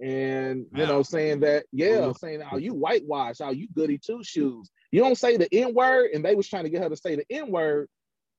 [0.00, 2.14] And you know, saying that, yeah, Ooh.
[2.18, 4.70] saying, oh, you whitewashed, oh, you goody two shoes.
[4.90, 7.16] You don't say the N word, and they was trying to get her to say
[7.16, 7.88] the N word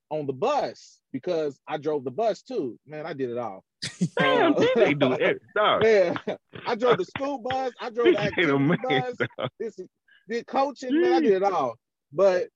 [0.09, 2.77] on the bus because I drove the bus too.
[2.85, 3.63] Man, I did it all.
[4.17, 5.41] Damn, Uh, they do it.
[5.55, 6.17] Man,
[6.65, 9.49] I drove the school bus, I drove the He ain't activity man, bus, dog.
[9.59, 9.79] this
[10.29, 11.75] did coaching, man, I did it all.
[12.11, 12.47] But,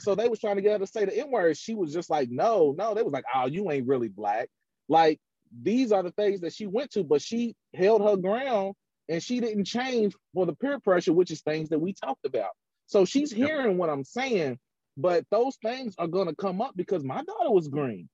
[0.00, 1.56] so they was trying to get her to say the N word.
[1.56, 2.94] She was just like, no, no.
[2.94, 4.48] They was like, oh, you ain't really black.
[4.88, 5.18] Like
[5.62, 8.74] these are the things that she went to, but she held her ground
[9.08, 12.50] and she didn't change for the peer pressure, which is things that we talked about.
[12.86, 14.58] So she's hearing what I'm saying,
[14.98, 18.08] but those things are gonna come up because my daughter was green.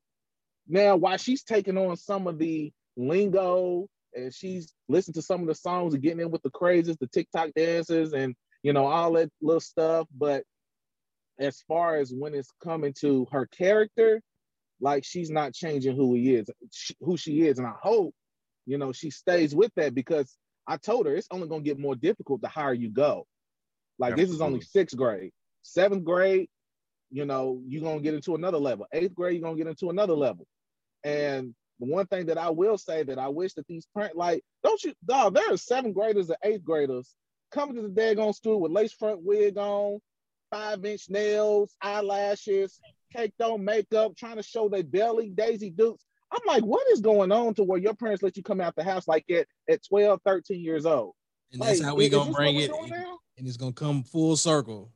[0.69, 5.47] Now, while she's taking on some of the lingo and she's listening to some of
[5.47, 9.13] the songs and getting in with the crazes, the TikTok dances, and you know, all
[9.15, 10.07] that little stuff.
[10.17, 10.45] But
[11.39, 14.21] as far as when it's coming to her character,
[14.79, 16.49] like she's not changing who he is,
[17.01, 17.59] who she is.
[17.59, 18.15] And I hope,
[18.67, 21.97] you know, she stays with that because I told her it's only gonna get more
[21.97, 23.27] difficult the higher you go.
[23.99, 25.31] Like this is only sixth grade.
[25.63, 26.49] Seventh grade,
[27.15, 28.87] you know, you're gonna get into another level.
[28.93, 30.45] Eighth grade, you're gonna get into another level.
[31.05, 34.43] And the one thing that I will say that I wish that these parents like,
[34.65, 37.15] don't you dog, there are seventh graders and eighth graders
[37.53, 40.01] coming to the daggone school with lace front wig on,
[40.51, 42.81] five inch nails, eyelashes,
[43.15, 46.05] caked on makeup, trying to show their belly, Daisy Dukes.
[46.33, 48.83] I'm like, what is going on to where your parents let you come out the
[48.83, 51.13] house like at, at 12, 13 years old?
[51.53, 53.19] And that's how we gonna bring it, we're doing now?
[53.39, 54.91] and it's gonna come full circle.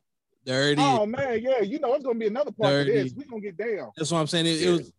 [0.46, 0.76] Is.
[0.78, 3.12] Oh man, yeah, you know it's gonna be another part of this.
[3.14, 3.90] We're gonna get down.
[3.96, 4.46] That's what I'm saying.
[4.46, 4.92] It, it was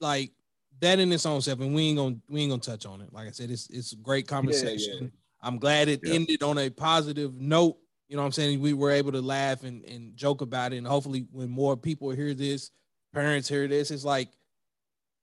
[0.00, 0.32] like
[0.80, 3.12] that in its own self, and we ain't gonna we ain't gonna touch on it.
[3.12, 5.12] Like I said, it's it's a great conversation.
[5.42, 6.14] I'm glad it Yeah.
[6.14, 7.76] ended on a positive note.
[8.08, 8.60] You know what I'm saying?
[8.60, 10.78] We were able to laugh and, and joke about it.
[10.78, 12.70] And hopefully when more people hear this,
[13.12, 14.28] parents hear this, it's like,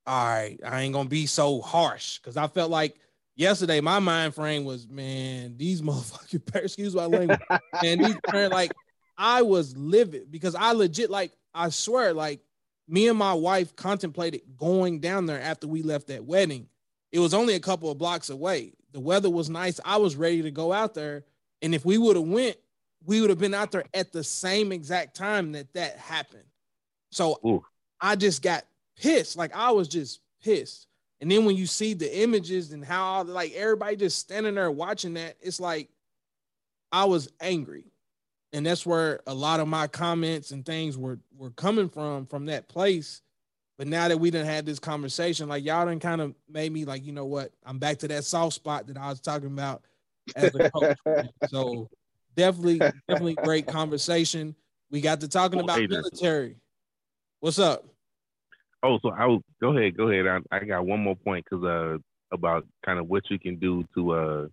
[0.05, 2.19] all right, I ain't gonna be so harsh.
[2.19, 2.95] Cause I felt like
[3.35, 7.39] yesterday my mind frame was, man, these motherfucking parents, excuse my language,
[7.81, 8.73] man, these parents, like
[9.21, 12.39] I was livid because I legit like I swear, like
[12.87, 16.67] me and my wife contemplated going down there after we left that wedding.
[17.11, 18.73] It was only a couple of blocks away.
[18.93, 19.79] The weather was nice.
[19.85, 21.23] I was ready to go out there,
[21.61, 22.57] and if we would have went,
[23.05, 26.45] we would have been out there at the same exact time that that happened.
[27.11, 27.63] So Ooh.
[28.01, 28.65] I just got
[28.97, 29.37] pissed.
[29.37, 30.87] Like I was just pissed.
[31.19, 35.13] And then when you see the images and how like everybody just standing there watching
[35.13, 35.89] that, it's like
[36.91, 37.90] I was angry.
[38.53, 42.47] And that's where a lot of my comments and things were were coming from from
[42.47, 43.21] that place.
[43.77, 46.85] But now that we didn't had this conversation, like y'all done kind of made me
[46.85, 47.51] like, you know what?
[47.65, 49.83] I'm back to that soft spot that I was talking about
[50.35, 50.97] as a coach.
[51.47, 51.89] so
[52.35, 54.55] definitely, definitely great conversation.
[54.91, 56.57] We got to talking Oh, about hey, military.
[57.39, 57.85] What's up?
[58.83, 60.27] Oh, so I was go ahead, go ahead.
[60.27, 61.97] I, I got one more point because uh
[62.33, 64.47] about kind of what you can do to uh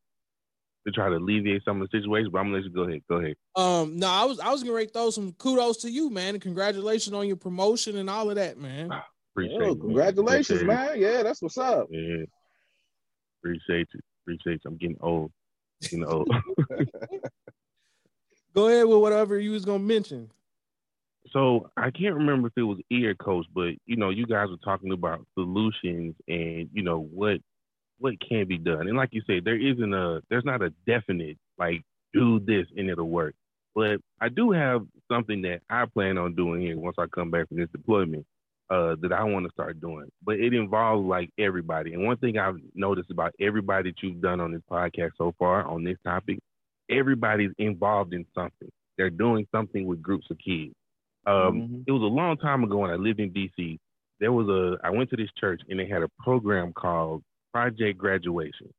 [0.86, 2.30] to try to alleviate some of the situations.
[2.32, 3.02] But I'm gonna let you go ahead.
[3.08, 3.34] Go ahead.
[3.56, 7.14] Um, no, I was I was gonna throw some kudos to you, man, and congratulations
[7.14, 8.90] on your promotion and all of that, man.
[9.34, 9.68] Appreciate Oh, it.
[9.68, 9.80] man.
[9.80, 11.00] congratulations, Appreciate man.
[11.00, 11.86] Yeah, that's what's up.
[11.90, 12.24] Yeah.
[13.42, 14.00] Appreciate you.
[14.24, 14.70] Appreciate you.
[14.70, 15.30] I'm getting old.
[15.82, 16.28] Getting old.
[18.54, 20.30] Go ahead with whatever you was gonna mention.
[21.30, 24.56] So I can't remember if it was ear coach, but you know, you guys were
[24.64, 27.38] talking about solutions and you know what
[27.98, 28.88] what can be done.
[28.88, 31.82] And like you said, there isn't a there's not a definite like
[32.12, 33.34] do this and it'll work.
[33.74, 37.48] But I do have something that I plan on doing here once I come back
[37.48, 38.26] from this deployment
[38.70, 40.08] uh, that I want to start doing.
[40.24, 41.94] But it involves like everybody.
[41.94, 45.64] And one thing I've noticed about everybody that you've done on this podcast so far
[45.64, 46.38] on this topic,
[46.90, 48.68] everybody's involved in something.
[48.96, 50.74] They're doing something with groups of kids.
[51.26, 51.80] Um, mm-hmm.
[51.86, 53.78] It was a long time ago when I lived in DC.
[54.20, 57.22] There was a I went to this church and they had a program called
[57.52, 58.72] Project Graduation.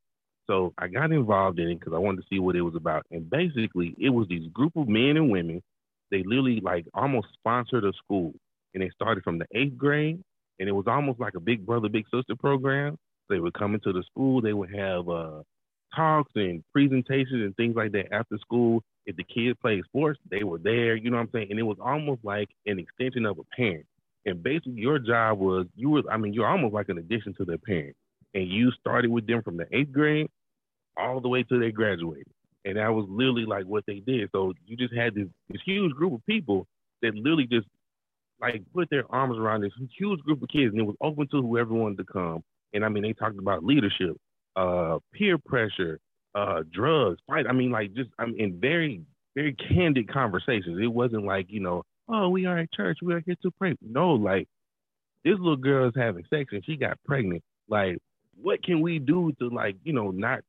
[0.48, 3.06] So I got involved in it because I wanted to see what it was about.
[3.12, 5.62] And basically, it was these group of men and women.
[6.10, 8.34] They literally like almost sponsored a school,
[8.74, 10.20] and they started from the eighth grade,
[10.60, 12.98] and it was almost like a big brother, big sister program.
[13.30, 14.42] They would come into the school.
[14.42, 15.44] They would have uh,
[15.96, 18.82] talks and presentations and things like that after school.
[19.06, 20.96] If the kids played sports, they were there.
[20.96, 21.48] You know what I'm saying?
[21.52, 23.86] And it was almost like an extension of a parent.
[24.26, 26.04] And basically, your job was you were.
[26.12, 27.96] I mean, you're almost like an addition to their parent.
[28.34, 30.28] And you started with them from the eighth grade
[30.98, 32.28] all the way till they graduated.
[32.66, 34.30] And that was literally like what they did.
[34.32, 36.68] So you just had this, this huge group of people
[37.02, 37.66] that literally just
[38.42, 41.42] like put their arms around this huge group of kids and it was open to
[41.42, 42.44] whoever wanted to come.
[42.74, 44.16] And I mean, they talked about leadership,
[44.56, 46.00] uh, peer pressure,
[46.36, 47.48] uh, drugs, fight.
[47.48, 49.02] I mean, like just, I mean, in very,
[49.36, 50.80] very candid conversations.
[50.82, 53.00] It wasn't like, you know, oh, we are at church.
[53.02, 53.76] We are here to pray.
[53.82, 54.48] No, like
[55.24, 57.44] this little girl is having sex and she got pregnant.
[57.68, 57.98] Like,
[58.42, 60.42] what can we do to like, you know, not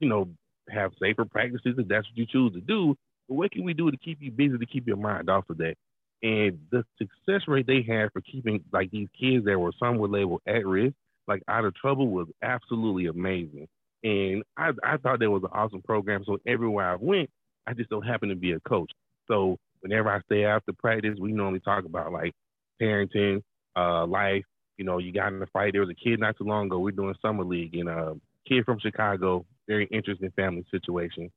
[0.00, 0.28] you know,
[0.70, 2.94] have safer practices if that's what you choose to do.
[3.28, 5.58] But what can we do to keep you busy to keep your mind off of
[5.58, 5.74] that?
[6.22, 10.10] And the success rate they had for keeping like these kids that were some would
[10.10, 10.94] label at risk,
[11.26, 13.68] like out of trouble, was absolutely amazing.
[14.02, 16.24] And I, I thought that was an awesome program.
[16.24, 17.30] So everywhere I went,
[17.66, 18.90] I just don't happen to be a coach.
[19.28, 22.32] So whenever I stay after practice, we normally talk about like
[22.80, 23.42] parenting,
[23.76, 24.44] uh, life.
[24.78, 25.72] You know, you got in a fight.
[25.72, 26.78] There was a kid not too long ago.
[26.78, 28.14] We're doing summer league, and a
[28.48, 31.30] kid from Chicago very interesting family situation.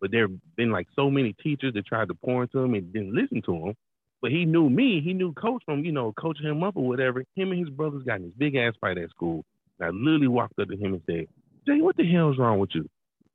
[0.00, 2.92] But there have been like so many teachers that tried to pour into him and
[2.92, 3.74] didn't listen to him.
[4.20, 5.00] But he knew me.
[5.00, 7.24] He knew coach from, you know, coaching him up or whatever.
[7.34, 9.44] Him and his brothers got in this big ass fight at school.
[9.78, 11.26] And I literally walked up to him and said,
[11.66, 12.88] Jay, what the hell's wrong with you?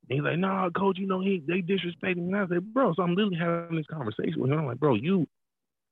[0.08, 2.34] And he's like, no, nah, coach, you know, he they disrespecting me.
[2.34, 4.58] And I said, bro, so I'm literally having this conversation with him.
[4.58, 5.26] I'm like, bro, you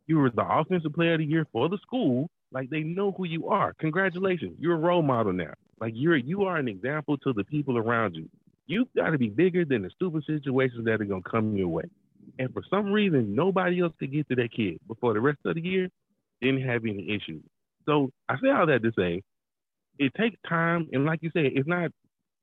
[0.06, 2.28] you were the offensive player of the year for the school.
[2.52, 3.72] Like they know who you are.
[3.74, 4.56] Congratulations.
[4.58, 5.54] You're a role model now.
[5.80, 8.28] Like you're you are an example to the people around you.
[8.66, 11.84] You've got to be bigger than the stupid situations that are gonna come your way.
[12.38, 15.54] And for some reason, nobody else could get to that kid before the rest of
[15.54, 15.88] the year
[16.40, 17.42] didn't have any issues.
[17.86, 19.22] So I say all that to say,
[19.98, 21.90] it takes time, and like you said, it's not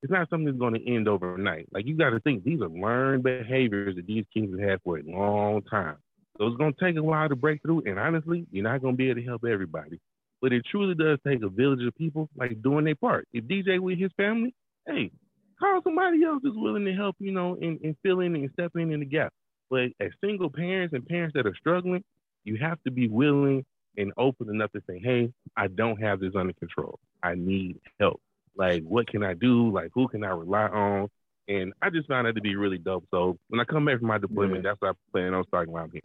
[0.02, 1.68] it's not something that's going to end overnight.
[1.74, 4.98] Like you got to think these are learned behaviors that these kids have had for
[4.98, 5.98] a long time.
[6.40, 7.84] So it's going to take a while to break through.
[7.86, 10.00] And honestly, you're not going to be able to help everybody.
[10.42, 13.28] But it truly does take a village of people like doing their part.
[13.34, 14.56] If DJ with his family,
[14.88, 15.12] hey,
[15.60, 18.72] call somebody else that's willing to help, you know, and, and fill in and step
[18.76, 19.34] in in the gap.
[19.70, 22.04] But as single parents and parents that are struggling,
[22.46, 23.66] you have to be willing
[23.98, 27.00] and open enough to say, hey, I don't have this under control.
[27.22, 28.22] I need help.
[28.56, 29.72] Like, what can I do?
[29.72, 31.10] Like, who can I rely on?
[31.50, 33.06] And I just found that to be really dope.
[33.12, 34.72] So when I come back from my deployment, yeah.
[34.72, 36.02] that's what I plan on starting around here.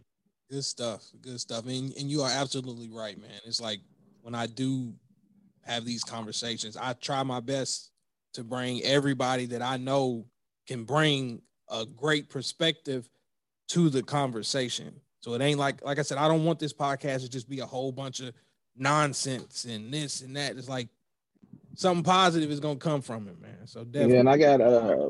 [0.49, 1.03] Good stuff.
[1.21, 1.65] Good stuff.
[1.65, 3.39] And, and you are absolutely right, man.
[3.45, 3.79] It's like
[4.21, 4.93] when I do
[5.63, 7.91] have these conversations, I try my best
[8.33, 10.25] to bring everybody that I know
[10.67, 13.09] can bring a great perspective
[13.69, 14.93] to the conversation.
[15.19, 17.59] So it ain't like like I said, I don't want this podcast to just be
[17.59, 18.33] a whole bunch of
[18.77, 20.55] nonsense and this and that.
[20.57, 20.89] It's like
[21.75, 23.65] something positive is gonna come from it, man.
[23.65, 24.13] So definitely.
[24.13, 25.07] Yeah, and I got uh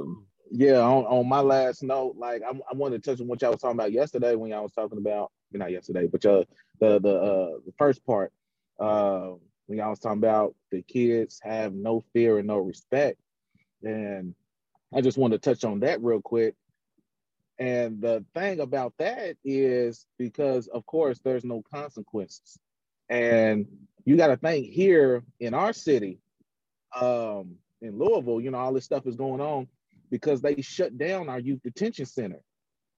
[0.52, 3.52] yeah, on, on my last note, like I, I wanted to touch on what y'all
[3.52, 6.43] was talking about yesterday when y'all was talking about, not yesterday, but uh
[6.80, 8.32] the the uh the first part.
[8.80, 9.32] Uh
[9.68, 13.20] when y'all was talking about the kids have no fear and no respect.
[13.84, 14.36] And
[14.93, 16.56] I just want to touch on that real quick.
[17.58, 22.60] And the thing about that is because, of course, there's no consequences.
[23.10, 23.66] And
[24.04, 26.20] you got to think here in our city,
[27.00, 29.68] um, in Louisville, you know, all this stuff is going on
[30.10, 32.41] because they shut down our youth detention center.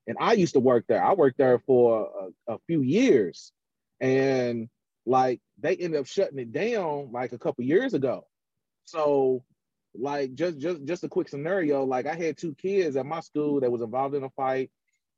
[0.08, 1.04] And I used to work there.
[1.04, 2.10] I worked there for
[2.48, 3.52] a, a few years.
[4.00, 4.70] And
[5.06, 8.26] like they ended up shutting it down like a couple years ago.
[8.86, 9.44] So
[9.96, 13.60] like just just just a quick scenario, like I had two kids at my school
[13.62, 14.70] that was involved in a fight.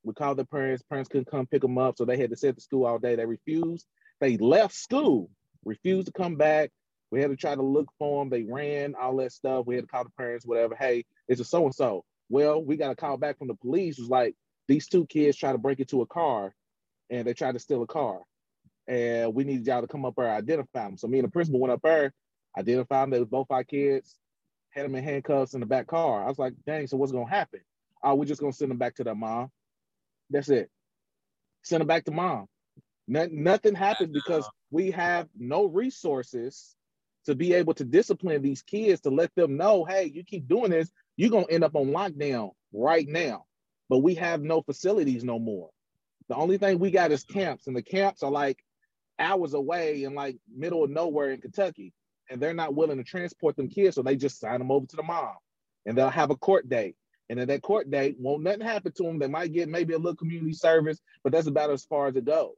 [0.03, 2.49] We called the parents, parents couldn't come pick them up, so they had to sit
[2.49, 3.15] at the school all day.
[3.15, 3.85] They refused.
[4.21, 5.29] They left school,
[5.65, 6.71] refused to come back.
[7.12, 8.30] We had to try to look for them.
[8.30, 9.66] They ran, all that stuff.
[9.66, 10.76] We had to call the parents, whatever.
[10.76, 12.03] Hey, it's a so and so.
[12.30, 13.97] Well, we got a call back from the police.
[13.97, 14.36] It was like
[14.68, 16.53] these two kids try to break into a car
[17.10, 18.20] and they tried to steal a car.
[18.88, 20.97] And we needed y'all to come up there identify them.
[20.97, 22.14] So me and the principal went up there,
[22.57, 23.10] identified them.
[23.12, 24.18] They was both our kids,
[24.70, 26.24] had them in handcuffs in the back car.
[26.24, 27.62] I was like, dang, so what's gonna happen?
[28.03, 29.49] Oh, we're just gonna send them back to their mom.
[30.30, 30.70] That's it.
[31.64, 32.47] Send them back to mom.
[33.07, 36.76] No, nothing happened because we have no resources
[37.30, 40.71] to be able to discipline these kids to let them know, hey, you keep doing
[40.71, 43.45] this, you're gonna end up on lockdown right now.
[43.88, 45.69] But we have no facilities no more.
[46.27, 48.63] The only thing we got is camps, and the camps are like
[49.17, 51.93] hours away in like middle of nowhere in Kentucky,
[52.30, 54.95] and they're not willing to transport them kids, so they just sign them over to
[54.95, 55.36] the mom,
[55.86, 56.95] and they'll have a court date.
[57.30, 59.19] And at that court date, won't nothing happen to them.
[59.19, 62.25] They might get maybe a little community service, but that's about as far as it
[62.25, 62.55] goes.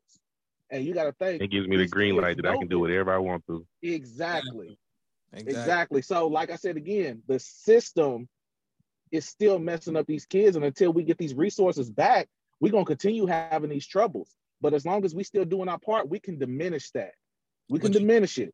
[0.72, 2.80] And you got to think it gives me the green light that I can do
[2.80, 3.66] whatever I want to.
[3.84, 4.78] Exactly.
[5.34, 5.52] exactly.
[5.54, 6.02] Exactly.
[6.02, 8.30] So, like I said again, the system
[9.12, 12.30] is still messing up these kids, and until we get these resources back,
[12.62, 14.34] we're gonna continue having these troubles.
[14.62, 17.12] But as long as we still doing our part, we can diminish that.
[17.70, 18.54] We can but diminish you, it.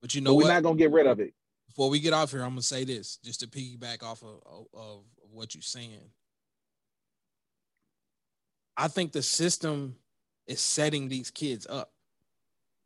[0.00, 1.34] But you know, but we're not gonna get rid of it.
[1.66, 4.66] Before we get off here, I'm gonna say this just to piggyback off of, of,
[4.74, 6.10] of what you're saying.
[8.76, 9.96] I think the system
[10.50, 11.92] is setting these kids up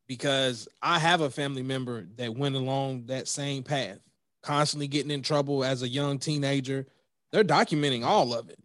[0.07, 3.99] because I have a family member that went along that same path,
[4.43, 6.87] constantly getting in trouble as a young teenager.
[7.33, 8.59] They're documenting all of it.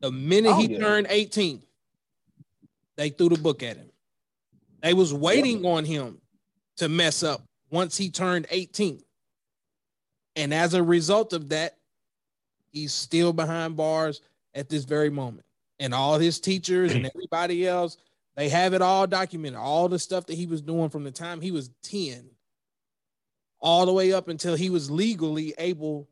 [0.00, 0.78] The minute oh, he yeah.
[0.78, 1.62] turned 18,
[2.96, 3.90] they threw the book at him.
[4.82, 5.70] They was waiting yeah.
[5.70, 6.20] on him
[6.78, 9.02] to mess up once he turned 18.
[10.36, 11.76] And as a result of that,
[12.70, 14.22] he's still behind bars
[14.54, 15.43] at this very moment
[15.78, 17.96] and all his teachers and everybody else,
[18.36, 19.58] they have it all documented.
[19.58, 22.24] All the stuff that he was doing from the time he was 10
[23.60, 26.08] all the way up until he was legally able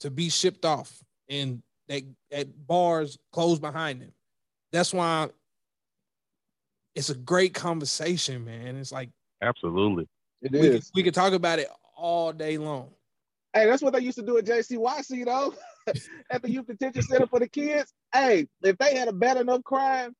[0.00, 4.12] to be shipped off and that at bars closed behind him.
[4.72, 5.28] That's why
[6.94, 8.76] it's a great conversation, man.
[8.76, 9.10] It's like
[9.42, 10.06] absolutely.
[10.42, 10.86] It we is.
[10.86, 12.90] Could, we could talk about it all day long.
[13.54, 15.54] Hey, that's what they used to do at JCYC, though.
[16.30, 17.92] at the youth detention center for the kids.
[18.16, 20.14] Hey, if they had a bad enough crime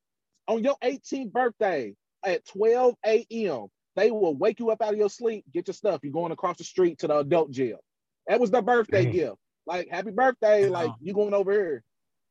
[0.49, 1.94] on your 18th birthday
[2.24, 6.01] at 12 a.m., they will wake you up out of your sleep, get your stuff.
[6.03, 7.78] You're going across the street to the adult jail.
[8.26, 9.36] That was the birthday gift.
[9.66, 10.68] Like, happy birthday.
[10.68, 11.82] Like, you going over here.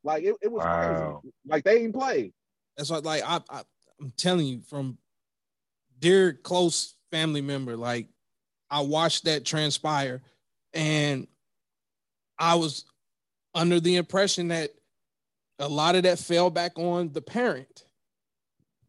[0.03, 1.21] Like, it, it was wow.
[1.21, 1.33] crazy.
[1.47, 2.31] Like, they didn't play.
[2.77, 3.63] That's what, like, I, I,
[3.99, 4.99] I'm telling you, from
[5.97, 8.07] dear close family member, like,
[8.69, 10.21] I watched that transpire
[10.73, 11.27] and
[12.37, 12.85] I was
[13.55, 14.71] under the impression that
[15.59, 17.85] a lot of that fell back on the parent.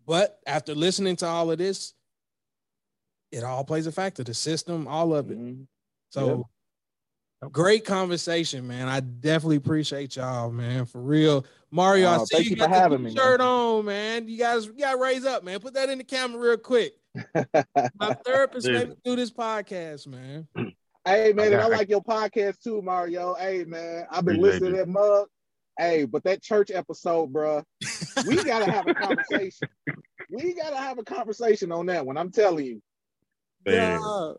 [0.07, 1.95] But after listening to all of this,
[3.33, 5.39] it all plays a factor, the system, all of it.
[5.39, 5.63] Mm-hmm.
[6.11, 6.49] So
[7.43, 7.53] yep.
[7.53, 8.89] great conversation, man.
[8.89, 10.87] I definitely appreciate y'all, man.
[10.87, 11.45] For real.
[11.71, 13.49] Mario, I see you, you got the me, shirt man.
[13.49, 14.29] on, man.
[14.29, 15.59] You guys you gotta raise up, man.
[15.59, 16.95] Put that in the camera real quick.
[17.99, 20.47] My therapist made me do this podcast, man.
[21.05, 23.35] Hey man, I, I like your podcast too, Mario.
[23.35, 25.27] Hey man, I've been listening to that mug.
[25.79, 27.63] Hey, but that church episode, bro,
[28.27, 29.69] we gotta have a conversation.
[30.31, 32.17] we gotta have a conversation on that one.
[32.17, 32.83] I'm telling you.
[33.67, 34.01] Man.
[34.01, 34.33] Yeah.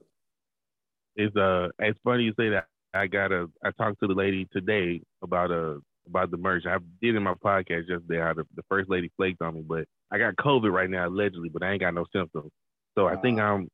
[1.15, 2.67] It's uh, it's funny you say that.
[2.93, 3.47] I got a.
[3.63, 6.63] I talked to the lady today about uh about the merch.
[6.65, 9.85] I did in my podcast yesterday how the, the first lady flaked on me, but
[10.11, 12.51] I got COVID right now allegedly, but I ain't got no symptoms.
[12.97, 13.67] So I think I'm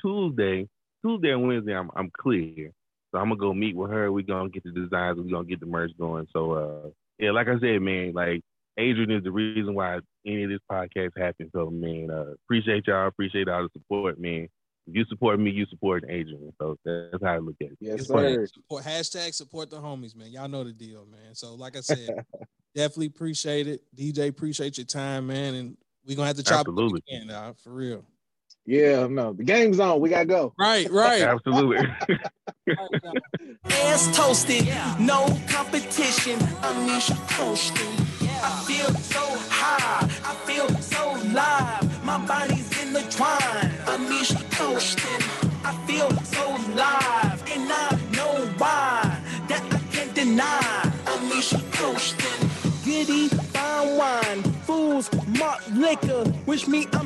[0.00, 0.68] Tuesday.
[1.04, 2.70] Tuesday and Wednesday, I'm I'm clear.
[3.10, 4.10] So I'm gonna go meet with her.
[4.10, 5.18] We're gonna get the designs.
[5.18, 6.26] We're gonna get the merch going.
[6.32, 6.88] So uh,
[7.22, 8.42] yeah, like I said, man, like
[8.76, 11.50] Adrian is the reason why any of this podcast happened.
[11.54, 13.06] So man, uh, appreciate y'all.
[13.06, 14.48] Appreciate all the support, man.
[14.88, 16.52] If you support me, you support Adrian.
[16.60, 17.78] So that's how I look at it.
[17.80, 18.44] Yes, sir.
[18.46, 20.32] Support, hashtag support the homies, man.
[20.32, 21.34] Y'all know the deal, man.
[21.34, 22.10] So like I said,
[22.74, 23.82] definitely appreciate it.
[23.96, 25.54] DJ, appreciate your time, man.
[25.54, 27.02] And we're gonna have to chop Absolutely.
[27.06, 28.04] it again, dog, for real.
[28.64, 30.00] Yeah, no, the game's on.
[30.00, 30.54] We gotta go.
[30.58, 31.22] Right, right.
[31.22, 31.78] Absolutely.
[33.70, 34.68] Ass toasted,
[35.00, 36.38] no competition.
[36.62, 38.28] Anisha toasting.
[38.44, 39.20] I feel so
[39.50, 40.04] high.
[40.24, 42.04] I feel so live.
[42.04, 43.70] My body's in the twine.
[43.86, 45.22] Anisha toasting.
[45.64, 49.18] I feel so live, and I know why.
[49.48, 50.92] That I can't deny.
[51.06, 52.48] Anisha toasting.
[52.84, 56.24] Giddy fine wine, fools, malt liquor.
[56.46, 57.00] Wish me I'm